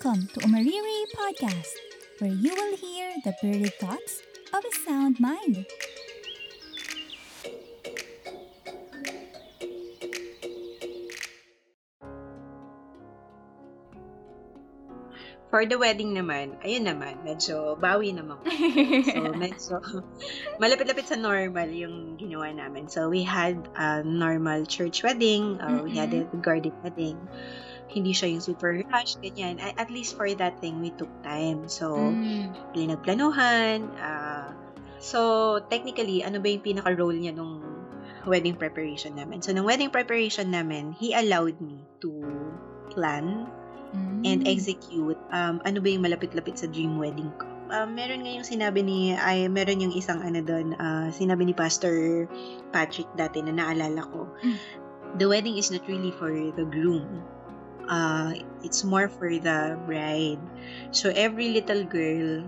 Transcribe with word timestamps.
Welcome 0.00 0.32
to 0.32 0.40
Umariri 0.48 1.04
Podcast, 1.12 1.76
where 2.20 2.32
you 2.32 2.56
will 2.56 2.74
hear 2.74 3.12
the 3.20 3.36
birdie 3.42 3.68
thoughts 3.68 4.22
of 4.48 4.64
a 4.64 4.72
sound 4.80 5.20
mind. 5.20 5.66
For 15.50 15.68
the 15.68 15.76
wedding 15.76 16.16
naman, 16.16 16.56
ayun 16.64 16.88
naman, 16.88 17.20
medyo 17.20 17.76
bawi 17.76 18.16
naman. 18.16 18.40
So, 19.12 19.20
medyo 19.36 19.84
malapit-lapit 20.56 21.12
sa 21.12 21.20
normal 21.20 21.68
yung 21.76 22.16
ginawa 22.16 22.48
namin. 22.56 22.88
So, 22.88 23.12
we 23.12 23.20
had 23.20 23.68
a 23.76 24.00
normal 24.00 24.64
church 24.64 25.04
wedding. 25.04 25.60
Uh, 25.60 25.84
we 25.84 25.92
had 25.92 26.16
a 26.16 26.24
garden 26.40 26.72
wedding. 26.80 27.20
Hindi 27.90 28.14
siya 28.14 28.30
yung 28.30 28.44
super 28.44 28.86
rush, 28.86 29.18
ganyan. 29.18 29.58
At 29.58 29.90
least 29.90 30.14
for 30.14 30.30
that 30.38 30.62
thing, 30.62 30.78
we 30.78 30.94
took 30.94 31.10
time. 31.26 31.66
So, 31.66 31.98
Mm. 31.98 32.54
pinagplanuhan. 32.70 33.90
Uh, 33.98 34.54
so, 35.02 35.20
technically, 35.66 36.22
ano 36.22 36.38
ba 36.38 36.48
yung 36.48 36.62
pinaka-role 36.62 37.18
niya 37.18 37.34
nung 37.34 37.60
wedding 38.30 38.54
preparation 38.54 39.18
namin? 39.18 39.42
So, 39.42 39.50
nung 39.50 39.66
wedding 39.66 39.90
preparation 39.90 40.54
namin, 40.54 40.94
he 40.94 41.10
allowed 41.12 41.58
me 41.58 41.82
to 41.98 42.10
plan 42.94 43.50
and 44.22 44.46
Mm. 44.46 44.46
execute 44.46 45.18
um, 45.34 45.58
ano 45.66 45.82
ba 45.82 45.88
yung 45.90 46.06
malapit-lapit 46.06 46.54
sa 46.54 46.70
dream 46.70 46.94
wedding 46.94 47.30
ko. 47.34 47.46
Um, 47.70 47.94
meron 47.94 48.22
nga 48.22 48.30
yung 48.34 48.46
sinabi 48.46 48.82
ni, 48.82 49.14
ay, 49.14 49.46
meron 49.50 49.82
yung 49.82 49.94
isang 49.94 50.22
ano 50.22 50.42
doon, 50.42 50.74
ah, 50.78 51.10
sinabi 51.10 51.46
ni 51.46 51.54
Pastor 51.54 52.26
Patrick 52.70 53.06
dati 53.18 53.42
na 53.42 53.50
naalala 53.50 54.02
ko. 54.10 54.30
Mm. 54.42 54.58
The 55.18 55.26
wedding 55.26 55.58
is 55.58 55.74
not 55.74 55.82
really 55.90 56.14
for 56.14 56.30
the 56.30 56.66
groom. 56.66 57.02
Uh, 57.90 58.38
it's 58.62 58.86
more 58.86 59.10
for 59.10 59.26
the 59.34 59.74
bride. 59.84 60.38
So 60.94 61.10
every 61.10 61.50
little 61.50 61.82
girl 61.82 62.46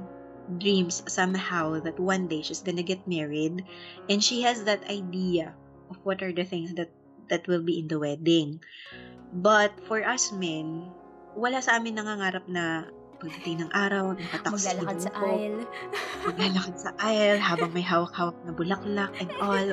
dreams 0.59 1.03
somehow 1.07 1.83
that 1.83 1.99
one 1.99 2.27
day 2.27 2.43
she's 2.43 2.63
gonna 2.63 2.83
get 2.83 3.07
married 3.07 3.67
and 4.11 4.23
she 4.23 4.43
has 4.43 4.65
that 4.65 4.83
idea 4.91 5.55
of 5.91 5.99
what 6.03 6.23
are 6.23 6.33
the 6.33 6.45
things 6.47 6.75
that 6.75 6.91
that 7.31 7.47
will 7.47 7.63
be 7.63 7.79
in 7.83 7.89
the 7.91 7.99
wedding. 7.99 8.63
But 9.33 9.73
for 9.89 10.05
us 10.05 10.31
men, 10.31 10.93
wala 11.35 11.63
sa 11.65 11.81
amin 11.81 11.97
nangangarap 11.97 12.45
na 12.47 12.87
pagdating 13.23 13.67
ng 13.67 13.73
araw, 13.73 14.13
nakatakas 14.19 14.67
Maglalakad 14.67 14.99
sa 14.99 15.13
aisle. 15.15 15.59
maglalakad 16.27 16.77
sa 16.77 16.91
aisle 16.99 17.41
habang 17.41 17.71
may 17.71 17.87
hawak-hawak 17.87 18.37
na 18.43 18.53
bulaklak 18.53 19.13
and 19.23 19.31
all. 19.39 19.69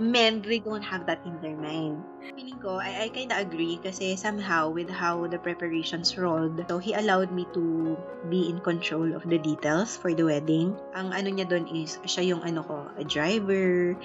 Men, 0.00 0.40
they 0.42 0.58
don't 0.58 0.82
have 0.82 1.06
that 1.06 1.20
in 1.24 1.36
their 1.40 1.56
mind. 1.56 2.00
Feeling 2.34 2.58
ko, 2.62 2.80
I, 2.80 3.06
I 3.06 3.08
kinda 3.12 3.36
agree 3.36 3.76
kasi 3.82 4.16
somehow 4.16 4.72
with 4.72 4.88
how 4.88 5.26
the 5.26 5.36
preparations 5.36 6.16
rolled, 6.16 6.56
so 6.68 6.78
he 6.78 6.94
allowed 6.94 7.30
me 7.30 7.44
to 7.52 7.96
be 8.30 8.48
in 8.48 8.62
control 8.64 9.12
of 9.12 9.26
the 9.28 9.36
details 9.36 9.94
for 9.98 10.14
the 10.14 10.24
wedding. 10.24 10.72
Ang 10.96 11.12
ano 11.12 11.28
niya 11.28 11.50
doon 11.50 11.68
is, 11.68 12.00
siya 12.08 12.34
yung 12.34 12.42
ano 12.46 12.64
ko, 12.64 12.88
a 12.96 13.04
driver, 13.04 13.98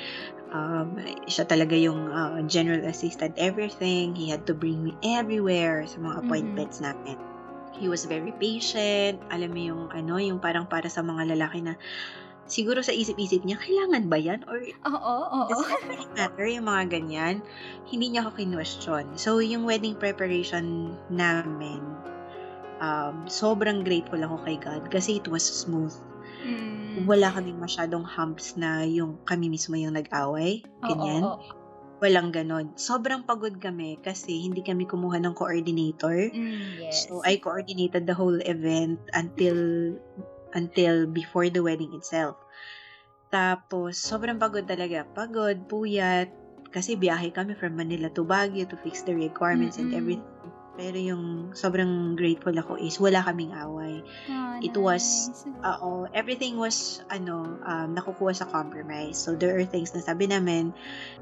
um, 0.51 0.99
siya 1.27 1.47
talaga 1.47 1.75
yung 1.79 2.11
uh, 2.11 2.41
general 2.47 2.83
assistant, 2.87 3.35
everything. 3.37 4.15
He 4.15 4.29
had 4.29 4.45
to 4.47 4.53
bring 4.53 4.83
me 4.83 4.93
everywhere 5.03 5.87
sa 5.87 5.99
mga 5.99 6.25
appointments 6.25 6.83
namin. 6.83 7.15
He 7.77 7.85
was 7.85 8.09
very 8.09 8.33
patient. 8.33 9.21
Alam 9.29 9.49
mo 9.53 9.61
yung 9.61 9.83
ano, 9.93 10.17
yung 10.17 10.41
parang 10.41 10.65
para 10.65 10.89
sa 10.89 11.05
mga 11.05 11.37
lalaki 11.37 11.61
na 11.61 11.77
siguro 12.47 12.79
sa 12.83 12.95
isip-isip 12.95 13.43
niya, 13.43 13.59
kailangan 13.59 14.07
ba 14.07 14.17
yan? 14.17 14.41
Or 14.47 14.59
Oo, 14.59 15.15
oo. 15.27 15.39
does 15.51 15.67
it 15.67 15.83
really 15.85 16.09
matter? 16.15 16.47
Yung 16.47 16.67
mga 16.67 16.83
ganyan. 16.91 17.35
Hindi 17.87 18.15
niya 18.15 18.27
ako 18.27 18.39
kinwestiyon. 18.39 19.05
So, 19.19 19.43
yung 19.43 19.67
wedding 19.67 19.99
preparation 19.99 20.95
namin, 21.11 21.83
um, 22.79 23.27
sobrang 23.27 23.83
grateful 23.83 24.19
ako 24.23 24.41
kay 24.47 24.57
God 24.57 24.89
kasi 24.89 25.19
it 25.21 25.27
was 25.27 25.43
smooth. 25.43 25.93
Mm. 26.45 27.05
Wala 27.05 27.29
kaming 27.33 27.59
masyadong 27.59 28.05
humps 28.07 28.57
na 28.57 28.85
yung 28.87 29.21
kami 29.27 29.51
mismo 29.51 29.77
yung 29.77 29.97
nag-away. 29.97 30.65
Ganyan. 30.81 31.21
Oo, 31.21 31.37
oo. 31.37 31.55
Walang 31.97 32.29
ganon. 32.29 32.77
Sobrang 32.77 33.25
pagod 33.25 33.57
kami 33.57 33.97
kasi 34.05 34.45
hindi 34.45 34.61
kami 34.61 34.85
kumuha 34.85 35.17
ng 35.17 35.33
coordinator. 35.33 36.29
Mm, 36.29 36.77
yes. 36.77 37.09
So 37.09 37.25
I 37.25 37.41
coordinated 37.41 38.05
the 38.05 38.13
whole 38.13 38.37
event 38.45 39.01
until 39.17 39.57
until 40.55 41.09
before 41.09 41.49
the 41.51 41.59
wedding 41.59 41.91
itself. 41.95 42.37
Tapos 43.27 43.99
sobrang 43.99 44.39
pagod 44.39 44.63
talaga. 44.63 45.03
Pagod, 45.11 45.67
puyat 45.67 46.31
kasi 46.71 46.95
biyahe 46.95 47.31
kami 47.31 47.55
from 47.55 47.75
Manila 47.75 48.07
to 48.11 48.23
Baguio 48.23 48.67
to 48.67 48.79
fix 48.79 49.03
the 49.03 49.15
requirements 49.15 49.79
and 49.79 49.91
Mm-mm. 49.91 49.99
everything. 49.99 50.51
Pero 50.77 50.97
yung 50.99 51.23
sobrang 51.57 52.13
grateful 52.13 52.53
ako 52.53 52.77
is 52.77 53.01
wala 53.01 53.25
kaming 53.25 53.51
away. 53.51 54.05
Ah, 54.29 54.46
it 54.61 54.75
was-. 54.75 55.45
Oo, 55.61 56.05
everything 56.13 56.57
was 56.57 57.01
ano, 57.09 57.57
um, 57.63 57.93
nakukuha 57.93 58.33
sa 58.33 58.45
compromise. 58.47 59.17
So 59.17 59.33
there 59.33 59.57
are 59.57 59.65
things 59.65 59.91
na 59.93 60.01
sabi 60.01 60.29
namin, 60.29 60.73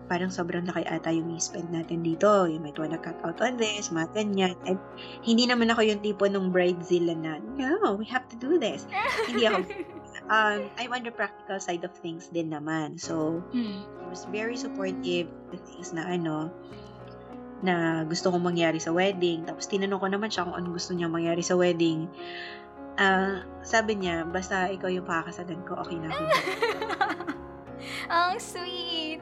parang 0.06 0.30
sobrang 0.30 0.68
laki 0.68 0.86
ata 0.86 1.10
yung 1.10 1.34
i-spend 1.34 1.72
natin 1.72 2.04
dito. 2.06 2.46
You 2.46 2.60
might 2.62 2.78
wanna 2.78 3.00
cut 3.00 3.18
out 3.26 3.40
on 3.42 3.58
this, 3.58 3.90
mga 3.90 4.14
ganyan. 4.14 4.56
And 4.68 4.80
hindi 5.26 5.50
naman 5.50 5.72
ako 5.72 5.82
yung 5.84 6.02
tipo 6.04 6.28
ng 6.30 6.52
bridezilla 6.54 7.16
na, 7.18 7.40
no, 7.42 7.96
we 7.98 8.06
have 8.08 8.28
to 8.32 8.38
do 8.38 8.58
this. 8.60 8.86
hindi 9.30 9.48
ako. 9.48 9.66
Um, 10.26 10.74
I'm 10.82 10.90
on 10.90 11.06
the 11.06 11.14
practical 11.14 11.62
side 11.62 11.86
of 11.86 11.94
things 12.02 12.34
din 12.34 12.50
naman. 12.50 12.98
So, 12.98 13.46
Mm. 13.54 13.86
he 13.86 14.06
was 14.10 14.26
very 14.34 14.58
supportive 14.58 15.30
the 15.54 15.60
things 15.70 15.94
na 15.94 16.10
ano, 16.10 16.50
na 17.62 18.04
gusto 18.06 18.30
kong 18.30 18.42
mangyari 18.42 18.78
sa 18.82 18.94
wedding. 18.94 19.46
Tapos 19.46 19.66
tinanong 19.70 20.02
ko 20.02 20.08
naman 20.10 20.30
siya 20.30 20.46
kung 20.46 20.58
anong 20.58 20.76
gusto 20.76 20.92
niya 20.94 21.10
mangyari 21.10 21.42
sa 21.42 21.58
wedding. 21.58 22.10
Ah, 22.96 23.44
sabi 23.60 24.00
niya, 24.00 24.24
basta 24.24 24.72
ikaw 24.72 24.88
yung 24.88 25.04
pakakasalan 25.04 25.60
ko, 25.68 25.76
okay 25.84 26.00
na 26.00 26.08
ako. 26.16 26.24
Ang 28.16 28.40
sweet! 28.40 29.20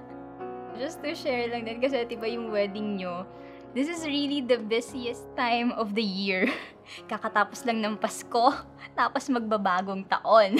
Just 0.80 1.04
to 1.04 1.12
share 1.12 1.48
lang 1.52 1.68
din, 1.68 1.80
kasi 1.80 2.08
diba 2.08 2.24
yung 2.24 2.48
wedding 2.48 2.96
nyo, 2.96 3.28
this 3.76 3.92
is 3.92 4.08
really 4.08 4.40
the 4.40 4.56
busiest 4.56 5.28
time 5.36 5.76
of 5.76 5.92
the 5.92 6.04
year. 6.04 6.48
Kakatapos 7.12 7.68
lang 7.68 7.84
ng 7.84 8.00
Pasko, 8.00 8.56
tapos 8.96 9.28
magbabagong 9.28 10.08
taon. 10.08 10.56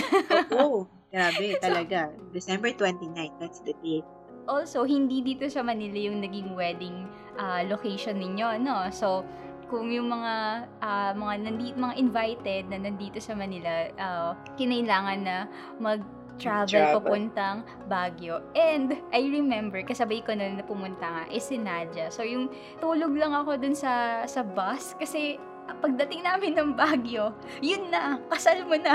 Oo, 0.60 0.84
grabe 1.08 1.56
talaga. 1.56 2.12
December 2.36 2.76
29, 2.76 3.16
that's 3.40 3.64
the 3.64 3.72
date. 3.80 4.04
Also, 4.46 4.84
hindi 4.84 5.24
dito 5.24 5.48
sa 5.48 5.64
Manila 5.64 5.98
yung 5.98 6.20
naging 6.20 6.52
wedding 6.52 7.08
ah, 7.40 7.64
location 7.64 8.20
ninyo, 8.20 8.60
no? 8.60 8.92
So, 8.92 9.24
kung 9.66 9.90
yung 9.90 10.08
mga 10.10 10.34
ah, 10.80 11.12
mga 11.14 11.34
nandi, 11.42 11.66
mga 11.74 11.94
invited 11.98 12.62
na 12.70 12.78
nandito 12.78 13.18
sa 13.18 13.34
Manila, 13.34 13.90
ah, 13.98 14.32
kinailangan 14.54 15.18
na 15.22 15.36
mag-travel 15.82 16.70
Travel. 16.70 16.96
papuntang 17.02 17.56
Baguio. 17.90 18.42
And 18.54 18.94
I 19.10 19.26
remember, 19.26 19.82
kasabay 19.82 20.22
ko 20.22 20.34
na 20.34 20.54
na 20.54 20.64
pumunta 20.64 21.06
nga, 21.06 21.24
is 21.30 21.46
si 21.46 21.58
Nadia. 21.58 22.12
So, 22.14 22.22
yung 22.22 22.52
tulog 22.78 23.14
lang 23.18 23.34
ako 23.34 23.58
dun 23.58 23.74
sa, 23.74 24.24
sa 24.30 24.46
bus 24.46 24.94
kasi 24.98 25.40
pagdating 25.82 26.22
namin 26.22 26.54
ng 26.54 26.70
Baguio, 26.78 27.34
yun 27.58 27.90
na, 27.90 28.22
kasal 28.30 28.62
mo 28.62 28.78
na. 28.78 28.94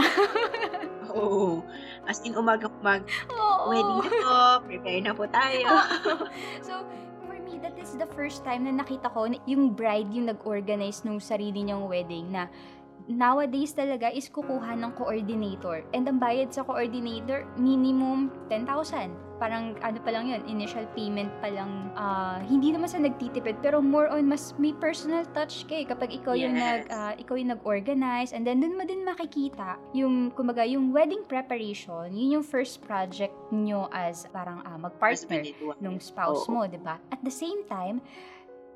Oo. 1.12 1.60
As 2.08 2.24
in, 2.24 2.34
umaga-umag, 2.34 3.04
Oo. 3.28 3.76
wedding 3.76 4.00
na 4.00 4.08
po, 4.08 4.36
prepare 4.66 5.02
na 5.04 5.12
po 5.12 5.24
tayo. 5.28 5.68
so, 6.68 6.74
me, 7.52 7.60
that 7.60 7.76
is 7.76 7.92
the 8.00 8.08
first 8.16 8.48
time 8.48 8.64
na 8.64 8.72
nakita 8.72 9.12
ko 9.12 9.28
yung 9.44 9.76
bride 9.76 10.08
yung 10.16 10.32
nag-organize 10.32 11.04
nung 11.04 11.20
sarili 11.20 11.68
niyang 11.68 11.86
wedding 11.92 12.32
na 12.32 12.48
nowadays 13.08 13.72
talaga 13.72 14.10
is 14.10 14.28
kukuha 14.28 14.76
ng 14.76 14.92
coordinator. 14.94 15.82
And 15.94 16.06
ang 16.06 16.20
bayad 16.20 16.52
sa 16.52 16.62
coordinator, 16.62 17.48
minimum 17.56 18.30
10,000. 18.50 19.10
Parang 19.42 19.74
ano 19.82 19.98
pa 20.06 20.14
lang 20.14 20.30
yun, 20.30 20.46
initial 20.46 20.86
payment 20.94 21.34
pa 21.42 21.50
lang. 21.50 21.90
ah, 21.98 22.38
hindi 22.46 22.70
naman 22.70 22.86
sa 22.86 23.02
nagtitipid, 23.02 23.58
pero 23.60 23.82
more 23.82 24.06
on 24.08 24.30
mas 24.30 24.54
may 24.62 24.70
personal 24.72 25.26
touch 25.34 25.66
kay 25.66 25.82
kapag 25.82 26.14
ikaw 26.14 26.38
yung 26.38 26.54
nag 26.54 26.86
Yes. 26.86 26.94
ah, 26.94 27.14
ikaw 27.18 27.34
yung 27.36 27.50
nag-organize 27.50 28.38
and 28.38 28.46
then 28.46 28.62
dun 28.62 28.78
mo 28.78 28.86
din 28.86 29.02
makikita 29.02 29.82
yung 29.92 30.30
kumbaga 30.32 30.62
yung 30.62 30.94
wedding 30.94 31.26
preparation, 31.26 32.14
yun 32.14 32.38
yung 32.38 32.46
first 32.46 32.86
project 32.86 33.34
nyo 33.50 33.90
as 33.90 34.30
parang 34.30 34.62
ah, 34.62 34.78
mag-partner 34.78 35.42
nung 35.82 35.98
spouse 35.98 36.46
Oo. 36.46 36.54
mo, 36.54 36.70
'di 36.70 36.78
ba? 36.78 37.02
At 37.10 37.26
the 37.26 37.34
same 37.34 37.66
time, 37.66 37.98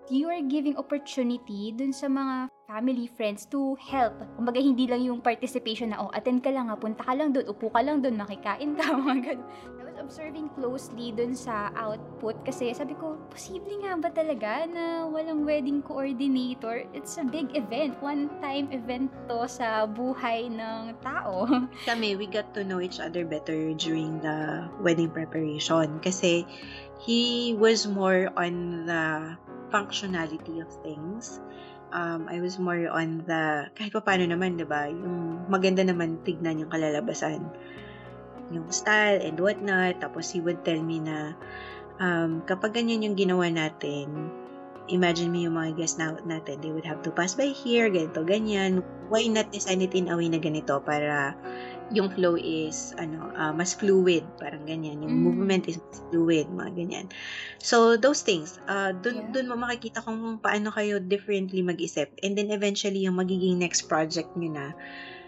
you 0.10 0.30
are 0.30 0.42
giving 0.42 0.78
opportunity 0.78 1.74
dun 1.74 1.90
sa 1.90 2.06
mga 2.06 2.50
family, 2.66 3.06
friends 3.06 3.46
to 3.46 3.78
help. 3.78 4.14
Kumbaga, 4.38 4.58
hindi 4.58 4.90
lang 4.90 5.06
yung 5.06 5.22
participation 5.22 5.94
na, 5.94 6.02
oh, 6.02 6.12
attend 6.14 6.42
ka 6.42 6.50
lang, 6.50 6.70
punta 6.82 7.06
ka 7.06 7.14
lang 7.14 7.34
dun, 7.34 7.46
upo 7.46 7.70
ka 7.70 7.82
lang 7.82 8.02
dun, 8.02 8.18
makikain 8.18 8.74
ka, 8.74 8.94
mga 8.98 9.18
ganun. 9.22 9.48
Was 9.78 9.98
observing 10.02 10.50
closely 10.58 11.14
dun 11.14 11.38
sa 11.38 11.70
output 11.78 12.36
kasi 12.44 12.74
sabi 12.74 12.98
ko, 12.98 13.16
posible 13.30 13.74
nga 13.86 13.96
ba 13.96 14.10
talaga 14.12 14.66
na 14.66 15.06
walang 15.08 15.46
wedding 15.46 15.80
coordinator? 15.86 16.84
It's 16.92 17.16
a 17.22 17.26
big 17.26 17.54
event, 17.54 17.98
one-time 18.02 18.74
event 18.74 19.14
to 19.30 19.46
sa 19.46 19.86
buhay 19.86 20.50
ng 20.50 21.00
tao. 21.06 21.48
Kami, 21.90 22.18
we 22.18 22.26
got 22.26 22.50
to 22.58 22.66
know 22.66 22.82
each 22.82 23.00
other 23.00 23.24
better 23.24 23.74
during 23.78 24.20
the 24.26 24.68
wedding 24.82 25.10
preparation 25.10 26.02
kasi 26.02 26.44
he 27.00 27.54
was 27.58 27.86
more 27.86 28.34
on 28.36 28.86
the 28.90 29.38
functionality 29.76 30.64
of 30.64 30.72
things. 30.80 31.44
um, 31.96 32.28
I 32.28 32.44
was 32.44 32.60
more 32.60 32.92
on 32.92 33.24
the, 33.24 33.72
kahit 33.80 33.96
pa 33.96 34.04
paano 34.04 34.28
naman, 34.28 34.60
di 34.60 34.68
ba? 34.68 34.92
Yung 34.92 35.48
maganda 35.48 35.84
naman 35.88 36.20
tignan 36.28 36.60
yung 36.60 36.72
kalalabasan. 36.72 37.40
Yung 38.52 38.68
style 38.70 39.24
and 39.24 39.40
whatnot. 39.40 40.04
Tapos 40.04 40.32
he 40.36 40.44
would 40.44 40.62
tell 40.68 40.80
me 40.80 41.00
na, 41.00 41.32
um, 42.04 42.44
kapag 42.44 42.76
ganyan 42.76 43.08
yung 43.08 43.16
ginawa 43.16 43.48
natin, 43.48 44.30
imagine 44.92 45.32
me 45.32 45.48
yung 45.48 45.58
mga 45.58 45.80
guests 45.80 45.98
na, 45.98 46.20
natin, 46.28 46.62
they 46.62 46.70
would 46.70 46.86
have 46.86 47.02
to 47.02 47.10
pass 47.10 47.34
by 47.34 47.50
here, 47.50 47.90
ganito, 47.90 48.22
ganyan. 48.28 48.84
Why 49.10 49.32
not 49.32 49.50
design 49.56 49.82
it 49.82 49.96
in 49.96 50.12
a 50.12 50.18
way 50.20 50.30
na 50.30 50.38
ganito 50.38 50.82
para 50.82 51.34
yung 51.94 52.10
flow 52.10 52.34
is 52.34 52.98
ano 52.98 53.30
uh, 53.38 53.54
mas 53.54 53.78
fluid 53.78 54.26
parang 54.42 54.66
ganyan 54.66 55.06
yung 55.06 55.22
mm. 55.22 55.22
movement 55.22 55.64
is 55.70 55.78
mas 55.78 56.02
fluid 56.10 56.50
mga 56.50 56.72
ganyan 56.74 57.06
so 57.62 57.94
those 57.94 58.26
things 58.26 58.58
uh 58.66 58.90
dun 59.06 59.22
yeah. 59.22 59.30
dun 59.30 59.46
mo 59.46 59.56
makikita 59.60 60.02
kung 60.02 60.42
paano 60.42 60.74
kayo 60.74 60.98
differently 60.98 61.62
mag-isip 61.62 62.10
and 62.26 62.34
then 62.34 62.50
eventually 62.50 63.06
yung 63.06 63.22
magiging 63.22 63.62
next 63.62 63.86
project 63.86 64.34
niyo 64.34 64.58
na 64.58 64.74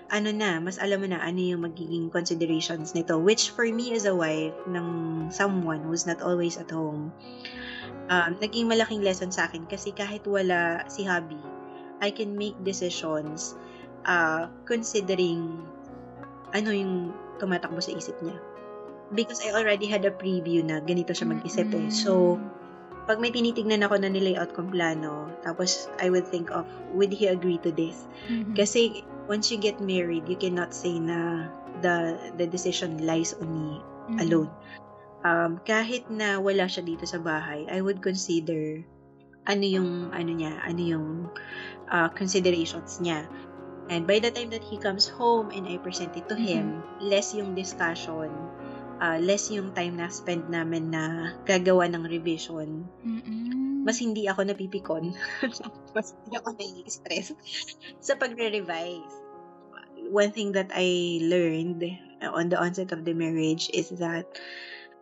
ano 0.08 0.32
na, 0.32 0.64
mas 0.64 0.80
alam 0.80 1.04
mo 1.04 1.08
na 1.12 1.20
ano 1.20 1.40
yung 1.40 1.68
magiging 1.68 2.08
considerations 2.08 2.96
nito. 2.96 3.20
Which 3.20 3.52
for 3.52 3.68
me 3.68 3.92
as 3.92 4.08
a 4.08 4.16
wife 4.16 4.56
ng 4.64 4.88
someone 5.36 5.84
who's 5.84 6.08
not 6.08 6.24
always 6.24 6.56
at 6.56 6.72
home, 6.72 7.12
um, 8.08 8.32
naging 8.40 8.72
malaking 8.72 9.04
lesson 9.04 9.32
sa 9.36 9.52
akin 9.52 9.68
kasi 9.68 9.92
kahit 9.92 10.24
wala 10.24 10.88
si 10.88 11.04
hubby, 11.04 11.40
I 12.00 12.16
can 12.16 12.40
make 12.40 12.56
decisions 12.64 13.56
uh, 14.08 14.48
considering 14.64 15.60
ano 16.58 16.74
yung 16.74 17.14
tumatakbo 17.38 17.78
sa 17.78 17.94
isip 17.94 18.18
niya. 18.26 18.38
Because 19.14 19.40
I 19.40 19.56
already 19.56 19.88
had 19.88 20.04
a 20.04 20.12
preview 20.12 20.66
na 20.66 20.84
ganito 20.84 21.16
siya 21.16 21.32
mag-isip 21.32 21.72
eh. 21.72 21.88
So, 21.94 22.36
pag 23.08 23.24
may 23.24 23.32
tinitignan 23.32 23.88
ako 23.88 24.04
na 24.04 24.12
nilayout 24.12 24.52
kong 24.52 24.76
plano, 24.76 25.32
tapos 25.48 25.88
I 26.04 26.12
would 26.12 26.28
think 26.28 26.52
of, 26.52 26.68
would 26.92 27.16
he 27.16 27.32
agree 27.32 27.56
to 27.64 27.72
this? 27.72 28.04
Mm-hmm. 28.28 28.60
Kasi 28.60 29.08
once 29.32 29.48
you 29.48 29.56
get 29.56 29.80
married, 29.80 30.28
you 30.28 30.36
cannot 30.36 30.76
say 30.76 31.00
na 31.00 31.48
the 31.80 32.20
the 32.36 32.44
decision 32.44 33.00
lies 33.08 33.32
on 33.40 33.48
me 33.48 33.80
mm-hmm. 33.80 34.20
alone. 34.28 34.52
Um, 35.24 35.64
kahit 35.64 36.12
na 36.12 36.44
wala 36.44 36.68
siya 36.68 36.84
dito 36.84 37.08
sa 37.08 37.24
bahay, 37.24 37.64
I 37.72 37.80
would 37.80 38.04
consider 38.04 38.84
ano 39.48 39.64
yung 39.64 40.12
ano 40.12 40.32
niya, 40.36 40.60
ano 40.68 40.82
yung 40.84 41.08
uh, 41.88 42.12
considerations 42.12 43.00
niya. 43.00 43.24
And 43.88 44.04
by 44.04 44.20
the 44.20 44.32
time 44.32 44.52
that 44.52 44.64
he 44.64 44.76
comes 44.76 45.08
home 45.08 45.52
and 45.56 45.68
I 45.68 45.80
present 45.80 46.16
it 46.20 46.28
to 46.28 46.36
mm-hmm. 46.36 46.44
him, 46.44 46.66
less 47.00 47.32
yung 47.32 47.56
discussion, 47.56 48.28
uh, 49.00 49.18
less 49.24 49.48
yung 49.48 49.72
time 49.72 49.96
na 49.96 50.12
spend 50.12 50.52
namin 50.52 50.92
na 50.92 51.34
gagawa 51.48 51.88
ng 51.88 52.04
revision. 52.04 52.84
Mm-mm. 53.08 53.88
Mas 53.88 54.04
hindi 54.04 54.28
ako 54.28 54.44
napipikon. 54.44 55.16
mas 55.96 56.12
hindi 56.12 56.36
ako 56.36 56.50
nai-stress 56.60 57.32
sa 58.06 58.20
pagre-revise. 58.20 59.16
One 60.12 60.36
thing 60.36 60.52
that 60.60 60.72
I 60.76 61.20
learned 61.24 61.84
on 62.24 62.52
the 62.52 62.60
onset 62.60 62.92
of 62.92 63.08
the 63.08 63.16
marriage 63.16 63.72
is 63.72 63.92
that 64.04 64.28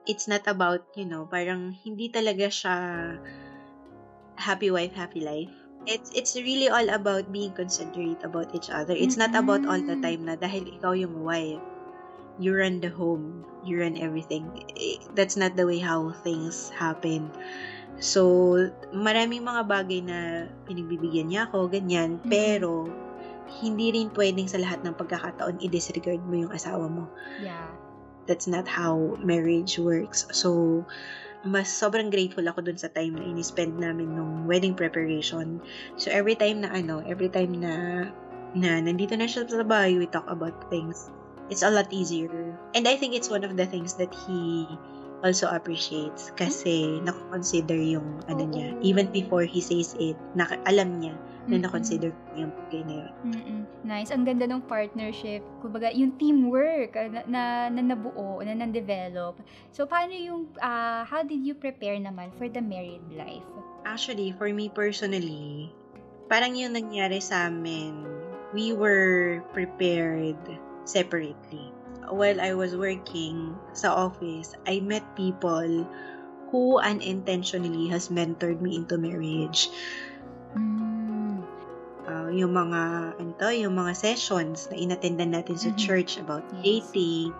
it's 0.05 0.29
not 0.29 0.45
about, 0.45 0.85
you 0.93 1.09
know, 1.09 1.25
parang 1.25 1.73
hindi 1.73 2.13
talaga 2.13 2.53
siya 2.53 2.75
happy 4.37 4.69
wife, 4.69 4.93
happy 4.93 5.25
life 5.25 5.64
it's 5.85 6.09
it's 6.13 6.33
really 6.35 6.69
all 6.69 6.89
about 6.89 7.31
being 7.31 7.53
considerate 7.53 8.21
about 8.25 8.53
each 8.53 8.69
other. 8.69 8.93
It's 8.93 9.15
mm-hmm. 9.15 9.31
not 9.31 9.33
about 9.37 9.61
all 9.65 9.81
the 9.81 9.97
time 10.01 10.25
na 10.25 10.35
dahil 10.35 10.67
ikaw 10.69 10.97
yung 10.97 11.21
wife, 11.21 11.61
you 12.37 12.51
run 12.53 12.81
the 12.81 12.91
home, 12.91 13.45
you 13.63 13.79
run 13.79 13.97
everything. 13.97 14.45
That's 15.15 15.37
not 15.37 15.55
the 15.55 15.65
way 15.65 15.79
how 15.79 16.11
things 16.25 16.69
happen. 16.75 17.31
So, 18.03 18.51
maraming 18.91 19.47
mga 19.47 19.63
bagay 19.71 19.99
na 20.03 20.51
pinagbibigyan 20.67 21.31
niya 21.31 21.47
ako, 21.47 21.71
ganyan. 21.71 22.19
Mm-hmm. 22.19 22.27
Pero, 22.27 22.91
hindi 23.63 23.95
rin 23.95 24.11
pwedeng 24.11 24.51
sa 24.51 24.59
lahat 24.59 24.83
ng 24.83 24.99
pagkakataon 24.99 25.63
i-disregard 25.63 26.19
mo 26.27 26.43
yung 26.43 26.51
asawa 26.51 26.91
mo. 26.91 27.07
Yeah. 27.39 27.71
That's 28.27 28.49
not 28.49 28.67
how 28.67 29.15
marriage 29.21 29.79
works. 29.79 30.27
So, 30.33 30.83
mas 31.45 31.69
sobrang 31.69 32.09
grateful 32.09 32.43
ako 32.43 32.65
dun 32.65 32.77
sa 32.81 32.89
time 32.89 33.13
na 33.15 33.25
ini-spend 33.25 33.77
namin 33.77 34.17
nung 34.17 34.49
wedding 34.49 34.73
preparation. 34.73 35.61
So, 35.95 36.09
every 36.09 36.33
time 36.33 36.65
na 36.65 36.73
ano, 36.73 37.05
every 37.05 37.29
time 37.29 37.61
na 37.61 38.05
na 38.57 38.81
nandito 38.81 39.13
na 39.13 39.29
siya 39.29 39.45
sa 39.45 39.61
bahay, 39.61 39.95
we 40.01 40.09
talk 40.09 40.25
about 40.25 40.57
things. 40.73 41.13
It's 41.53 41.61
a 41.61 41.69
lot 41.69 41.93
easier. 41.93 42.57
And 42.73 42.89
I 42.89 42.97
think 42.97 43.13
it's 43.13 43.29
one 43.29 43.45
of 43.45 43.53
the 43.53 43.69
things 43.69 43.93
that 44.01 44.09
he 44.25 44.65
also 45.23 45.47
appreciates 45.47 46.33
kasi 46.35 46.99
hmm? 46.99 47.07
nako-consider 47.07 47.77
yung 47.77 48.07
ano 48.27 48.43
niya. 48.49 48.75
Even 48.83 49.07
before 49.13 49.47
he 49.47 49.61
says 49.61 49.95
it, 50.01 50.17
na, 50.35 50.49
alam 50.67 50.99
niya 50.99 51.15
na 51.45 51.61
na-consider 51.61 52.09
ko 52.09 52.29
yung 52.41 52.51
bagay 52.65 52.81
na 52.89 52.95
yun. 53.05 53.13
Mm-mm. 53.29 53.61
Nice. 53.85 54.09
Ang 54.09 54.25
ganda 54.25 54.49
ng 54.49 54.65
partnership. 54.65 55.45
Kumbaga, 55.61 55.93
yung 55.93 56.17
teamwork 56.17 56.97
ah, 56.97 57.05
na, 57.05 57.21
na, 57.29 57.41
na 57.69 57.81
nabuo, 57.93 58.41
na 58.41 58.57
na-develop. 58.57 59.37
So, 59.69 59.85
paano 59.85 60.17
yung, 60.17 60.49
uh, 60.57 61.05
how 61.05 61.21
did 61.21 61.45
you 61.45 61.53
prepare 61.53 62.01
naman 62.01 62.33
for 62.41 62.49
the 62.49 62.61
married 62.61 63.05
life? 63.13 63.45
Actually, 63.85 64.33
for 64.33 64.49
me 64.49 64.73
personally, 64.73 65.69
parang 66.33 66.57
yung 66.57 66.73
nangyari 66.73 67.21
sa 67.21 67.53
amin, 67.53 67.93
we 68.49 68.73
were 68.73 69.45
prepared 69.53 70.41
separately. 70.89 71.74
While 72.09 72.41
I 72.41 72.53
was 72.53 72.75
working 72.75 73.57
sa 73.73 73.93
office, 73.93 74.53
I 74.67 74.79
met 74.81 75.03
people 75.17 75.87
who 76.53 76.77
unintentionally 76.77 77.89
has 77.89 78.13
mentored 78.13 78.61
me 78.61 78.77
into 78.77 78.97
marriage. 78.97 79.69
Mm 80.53 80.85
yung 82.35 82.51
mga 82.51 82.81
ano 83.15 83.31
to, 83.39 83.47
yung 83.55 83.75
mga 83.79 83.95
sessions 83.95 84.67
na 84.69 84.75
inattendan 84.75 85.31
natin 85.31 85.55
sa 85.55 85.71
mm-hmm. 85.71 85.81
church 85.81 86.19
about 86.19 86.43
yes. 86.59 86.91
dating. 86.91 87.31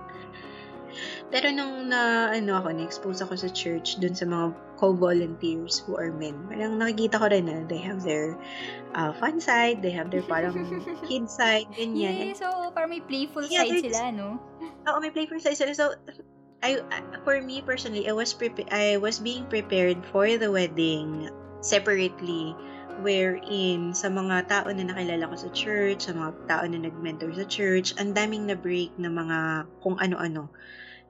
Pero 1.33 1.49
nung 1.49 1.89
na 1.89 2.29
ano 2.29 2.61
ako, 2.61 2.69
na-expose 2.75 3.19
ako 3.25 3.33
sa 3.33 3.49
church 3.49 3.97
dun 3.97 4.13
sa 4.13 4.29
mga 4.29 4.53
co-volunteers 4.77 5.81
who 5.83 5.97
are 5.97 6.13
men. 6.13 6.37
Parang 6.45 6.77
nakikita 6.77 7.17
ko 7.17 7.27
rin 7.27 7.49
na 7.49 7.65
they 7.65 7.81
have 7.81 8.05
their 8.05 8.37
uh, 8.93 9.11
fun 9.17 9.41
side, 9.41 9.81
they 9.81 9.91
have 9.91 10.13
their 10.13 10.25
parang 10.25 10.53
kid 11.09 11.25
side, 11.25 11.65
ganyan. 11.73 12.31
Yeah, 12.31 12.37
so 12.37 12.47
parang 12.71 12.93
may 12.93 13.01
playful 13.01 13.47
yeah, 13.49 13.65
side 13.65 13.89
sila, 13.89 14.13
no? 14.13 14.37
Oo, 14.85 14.97
may 15.01 15.09
playful 15.09 15.41
side 15.41 15.57
sila. 15.57 15.73
So, 15.73 15.97
I, 16.61 16.81
for 17.25 17.41
me 17.41 17.61
personally, 17.61 18.09
I 18.09 18.13
was 18.13 18.33
prepa- 18.33 18.69
I 18.73 18.97
was 18.97 19.21
being 19.21 19.45
prepared 19.49 20.01
for 20.09 20.25
the 20.25 20.49
wedding 20.49 21.29
separately 21.61 22.53
wherein 23.03 23.91
sa 23.91 24.07
mga 24.07 24.47
tao 24.47 24.67
na 24.71 24.87
nakilala 24.87 25.27
ko 25.27 25.35
sa 25.35 25.49
church, 25.51 26.07
sa 26.07 26.13
mga 26.15 26.31
tao 26.47 26.63
na 26.63 26.79
nag-mentor 26.79 27.33
sa 27.35 27.43
church, 27.43 27.91
ang 27.99 28.15
daming 28.15 28.47
na 28.47 28.55
break 28.55 28.95
na 28.95 29.11
mga 29.11 29.67
kung 29.83 29.99
ano-ano 29.99 30.47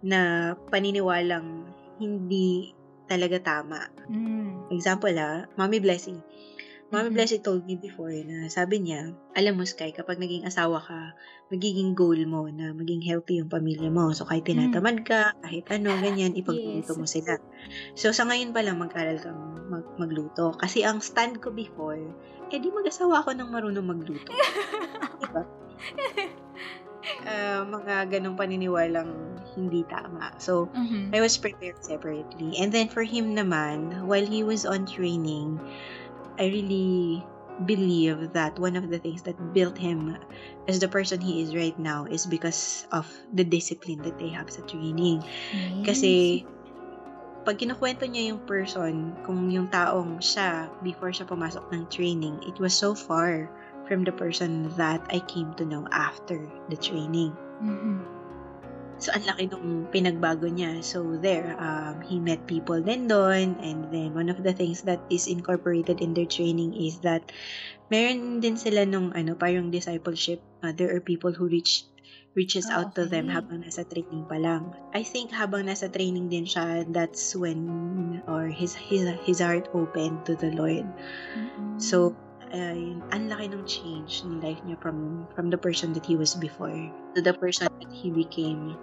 na 0.05 0.53
paniniwalang 0.69 1.65
hindi 1.97 2.77
talaga 3.09 3.41
tama. 3.41 3.89
Mm. 4.05 4.69
Example 4.69 5.17
ah, 5.17 5.49
Mommy 5.57 5.81
Blessing. 5.81 6.21
Mommy 6.93 7.09
mm-hmm. 7.09 7.17
Blessing 7.17 7.41
told 7.41 7.65
me 7.65 7.81
before 7.81 8.13
na 8.13 8.45
sabi 8.45 8.77
niya, 8.77 9.09
alam 9.33 9.57
mo 9.57 9.65
Sky, 9.65 9.89
kapag 9.89 10.21
naging 10.21 10.45
asawa 10.45 10.77
ka, 10.77 11.17
magiging 11.49 11.97
goal 11.97 12.17
mo 12.29 12.45
na 12.45 12.77
maging 12.77 13.01
healthy 13.01 13.41
yung 13.41 13.49
pamilya 13.49 13.89
mo. 13.89 14.13
So 14.13 14.29
kahit 14.29 14.45
tinatamad 14.45 15.01
ka, 15.01 15.33
kahit 15.41 15.65
ano, 15.73 15.97
ganyan, 15.97 16.37
ipagluto 16.37 16.93
yes. 16.93 16.99
mo 17.01 17.05
sila. 17.09 17.41
So 17.97 18.13
sa 18.13 18.29
ngayon 18.29 18.53
pa 18.53 18.61
lang 18.61 18.77
mag-aral 18.77 19.17
kang 19.17 19.65
mag- 19.65 19.97
magluto. 19.97 20.53
Kasi 20.61 20.85
ang 20.85 21.01
stand 21.01 21.41
ko 21.41 21.49
before, 21.49 21.97
eh 22.53 22.57
di 22.61 22.69
mag-asawa 22.69 23.25
ako 23.25 23.33
ng 23.33 23.49
marunong 23.49 23.85
magluto. 23.89 24.29
diba? 25.25 25.43
Uh, 27.25 27.61
mga 27.65 28.09
ganong 28.13 28.37
paniniwalang 28.37 29.34
hindi 29.55 29.87
tama. 29.87 30.35
So, 30.37 30.67
mm-hmm. 30.75 31.15
I 31.15 31.19
was 31.23 31.39
prepared 31.39 31.79
separately. 31.79 32.59
And 32.59 32.71
then 32.71 32.91
for 32.91 33.03
him 33.03 33.35
naman, 33.35 34.05
while 34.05 34.25
he 34.25 34.43
was 34.43 34.67
on 34.67 34.85
training, 34.85 35.59
I 36.37 36.51
really 36.51 37.23
believe 37.63 38.33
that 38.33 38.59
one 38.59 38.75
of 38.75 38.91
the 38.91 38.99
things 38.99 39.23
that 39.23 39.39
built 39.55 39.77
him 39.77 40.17
as 40.67 40.79
the 40.79 40.91
person 40.91 41.21
he 41.21 41.41
is 41.41 41.55
right 41.55 41.77
now 41.79 42.03
is 42.03 42.27
because 42.27 42.85
of 42.91 43.07
the 43.31 43.43
discipline 43.47 44.03
that 44.03 44.19
they 44.19 44.27
have 44.27 44.51
sa 44.51 44.59
training. 44.67 45.23
Nice. 45.23 45.87
Kasi 45.87 46.43
pag 47.47 47.61
kinukwento 47.61 48.03
niya 48.09 48.35
yung 48.35 48.41
person, 48.43 49.15
kung 49.23 49.47
yung 49.47 49.71
taong 49.71 50.19
siya 50.19 50.67
before 50.83 51.13
siya 51.13 51.29
pumasok 51.29 51.63
ng 51.71 51.87
training, 51.87 52.35
it 52.43 52.57
was 52.59 52.75
so 52.75 52.91
far 52.91 53.47
from 53.85 54.03
the 54.03 54.11
person 54.11 54.67
that 54.75 54.99
I 55.13 55.21
came 55.29 55.53
to 55.61 55.63
know 55.63 55.85
after 55.93 56.49
the 56.73 56.75
training. 56.75 57.37
Mm-hmm. 57.61 58.24
So, 58.97 59.11
ang 59.11 59.27
laki 59.27 59.51
nung 59.51 59.91
pinagbago 59.91 60.47
niya. 60.47 60.79
So, 60.79 61.19
there, 61.19 61.55
um, 61.59 61.99
he 62.05 62.19
met 62.19 62.47
people 62.47 62.79
then 62.79 63.11
doon. 63.11 63.59
And 63.59 63.91
then, 63.91 64.15
one 64.15 64.31
of 64.31 64.39
the 64.39 64.55
things 64.55 64.87
that 64.87 65.03
is 65.11 65.27
incorporated 65.27 65.99
in 65.99 66.15
their 66.15 66.29
training 66.29 66.79
is 66.79 67.03
that 67.03 67.27
meron 67.91 68.39
din 68.39 68.55
sila 68.55 68.87
nung, 68.87 69.11
ano, 69.11 69.35
parang 69.35 69.69
discipleship. 69.69 70.39
Uh, 70.63 70.71
there 70.71 70.95
are 70.95 71.03
people 71.03 71.35
who 71.35 71.51
reach 71.51 71.85
reaches 72.35 72.67
oh, 72.67 72.83
out 72.83 72.91
to 72.99 73.07
them 73.07 73.31
habang 73.31 73.63
nasa 73.63 73.87
training 73.87 74.27
pa 74.27 74.35
lang. 74.35 74.75
I 74.91 75.07
think 75.07 75.31
habang 75.31 75.71
nasa 75.71 75.87
training 75.87 76.27
din 76.27 76.43
siya, 76.43 76.83
that's 76.91 77.31
when, 77.31 78.21
or 78.27 78.51
his, 78.51 78.75
his, 78.75 79.07
his 79.23 79.39
heart 79.39 79.71
opened 79.71 80.27
to 80.27 80.35
the 80.35 80.51
Lord. 80.51 80.83
Mm-hmm. 80.83 81.79
So, 81.79 82.11
ay 82.55 82.95
ang 83.11 83.27
laki 83.27 83.51
ng 83.51 83.63
change 83.67 84.23
ng 84.23 84.39
life 84.39 84.63
niya 84.63 84.79
from 84.79 85.27
from 85.35 85.51
the 85.51 85.59
person 85.59 85.91
that 85.91 86.07
he 86.07 86.15
was 86.15 86.31
before 86.39 86.71
to 87.11 87.19
the 87.19 87.35
person 87.35 87.67
that 87.67 87.91
he 87.91 88.07
became. 88.07 88.79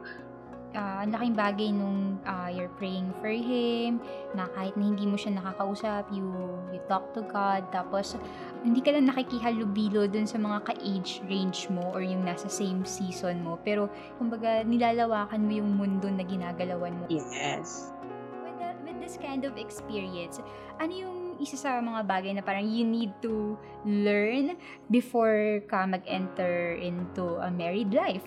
Ah, 0.72 1.04
ang 1.04 1.12
laking 1.12 1.36
bagay 1.36 1.68
nung 1.68 2.16
ah, 2.24 2.48
you're 2.48 2.72
praying 2.80 3.12
for 3.20 3.28
him, 3.28 4.00
na 4.32 4.48
kahit 4.56 4.72
na 4.72 4.88
hindi 4.88 5.04
mo 5.04 5.20
siya 5.20 5.36
nakakausap, 5.36 6.08
you 6.08 6.24
you 6.72 6.80
talk 6.88 7.12
to 7.12 7.20
God, 7.28 7.68
tapos 7.68 8.16
hindi 8.64 8.80
ka 8.80 8.96
lang 8.96 9.04
nakikihalubilo 9.04 10.08
dun 10.08 10.24
sa 10.24 10.40
mga 10.40 10.64
ka-age 10.72 11.20
range 11.28 11.68
mo 11.68 11.92
or 11.92 12.00
yung 12.00 12.24
nasa 12.24 12.48
same 12.48 12.88
season 12.88 13.44
mo. 13.44 13.60
Pero, 13.60 13.92
kumbaga, 14.16 14.64
nilalawakan 14.64 15.44
mo 15.44 15.52
yung 15.52 15.76
mundo 15.76 16.08
na 16.08 16.24
ginagalawan 16.24 16.96
mo. 16.96 17.04
Yes. 17.12 17.92
With, 18.40 18.56
that, 18.56 18.80
with 18.80 18.96
this 18.96 19.20
kind 19.20 19.44
of 19.44 19.60
experience, 19.60 20.40
ano 20.80 20.92
yung 20.96 21.21
isa 21.40 21.56
sa 21.56 21.80
mga 21.80 22.04
bagay 22.04 22.32
na 22.36 22.42
parang 22.44 22.66
you 22.66 22.84
need 22.84 23.12
to 23.22 23.56
learn 23.84 24.56
before 24.88 25.62
ka 25.70 25.86
mag-enter 25.86 26.76
into 26.76 27.38
a 27.40 27.48
married 27.48 27.94
life? 27.94 28.24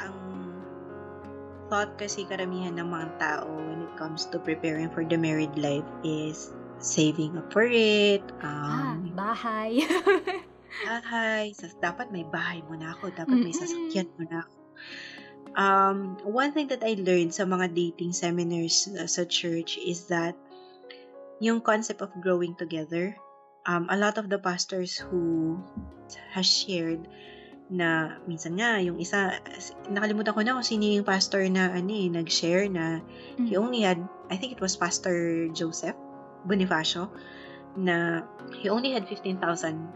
Ang 0.00 0.16
thought 1.68 1.94
kasi 2.00 2.24
karamihan 2.24 2.74
ng 2.78 2.88
mga 2.88 3.08
tao 3.20 3.46
when 3.50 3.84
it 3.84 3.92
comes 3.94 4.26
to 4.28 4.40
preparing 4.40 4.88
for 4.90 5.04
the 5.04 5.18
married 5.18 5.54
life 5.54 5.86
is 6.02 6.50
saving 6.80 7.36
up 7.36 7.52
for 7.52 7.68
it. 7.68 8.24
Ah, 8.40 8.96
Um, 8.96 9.12
bahay. 9.12 9.84
bahay. 10.88 11.52
Sa, 11.52 11.68
dapat 11.78 12.08
may 12.08 12.24
bahay 12.24 12.64
muna 12.66 12.96
ako. 12.96 13.12
Dapat 13.12 13.36
may 13.36 13.52
sasakyan 13.52 14.08
muna 14.16 14.48
ako. 14.48 14.56
Um, 15.50 16.14
one 16.22 16.54
thing 16.54 16.70
that 16.70 16.80
I 16.86 16.94
learned 16.94 17.34
sa 17.34 17.42
mga 17.42 17.74
dating 17.74 18.14
seminars 18.14 18.86
uh, 18.94 19.10
sa 19.10 19.26
church 19.26 19.82
is 19.82 20.06
that 20.06 20.38
yung 21.40 21.64
concept 21.64 22.04
of 22.04 22.12
growing 22.20 22.54
together. 22.54 23.16
Um, 23.64 23.88
a 23.88 23.96
lot 23.96 24.16
of 24.16 24.28
the 24.28 24.38
pastors 24.38 24.96
who 24.96 25.56
has 26.32 26.46
shared 26.46 27.08
na 27.70 28.18
minsan 28.26 28.58
nga 28.58 28.82
yung 28.82 28.98
isa 28.98 29.38
nakalimutan 29.94 30.34
ko 30.34 30.42
na 30.42 30.58
kung 30.58 30.66
sino 30.66 30.90
yung 30.90 31.06
pastor 31.06 31.46
na 31.46 31.70
ano 31.70 31.92
eh, 31.94 32.10
nag-share 32.10 32.66
na 32.66 32.98
he 33.38 33.54
Mm. 33.54 33.62
only 33.62 33.80
had 33.86 34.00
I 34.26 34.34
think 34.34 34.50
it 34.50 34.60
was 34.62 34.74
Pastor 34.74 35.46
Joseph 35.54 35.94
Bonifacio 36.46 37.14
na 37.78 38.26
he 38.58 38.66
only 38.66 38.90
had 38.90 39.06
15,000 39.06 39.38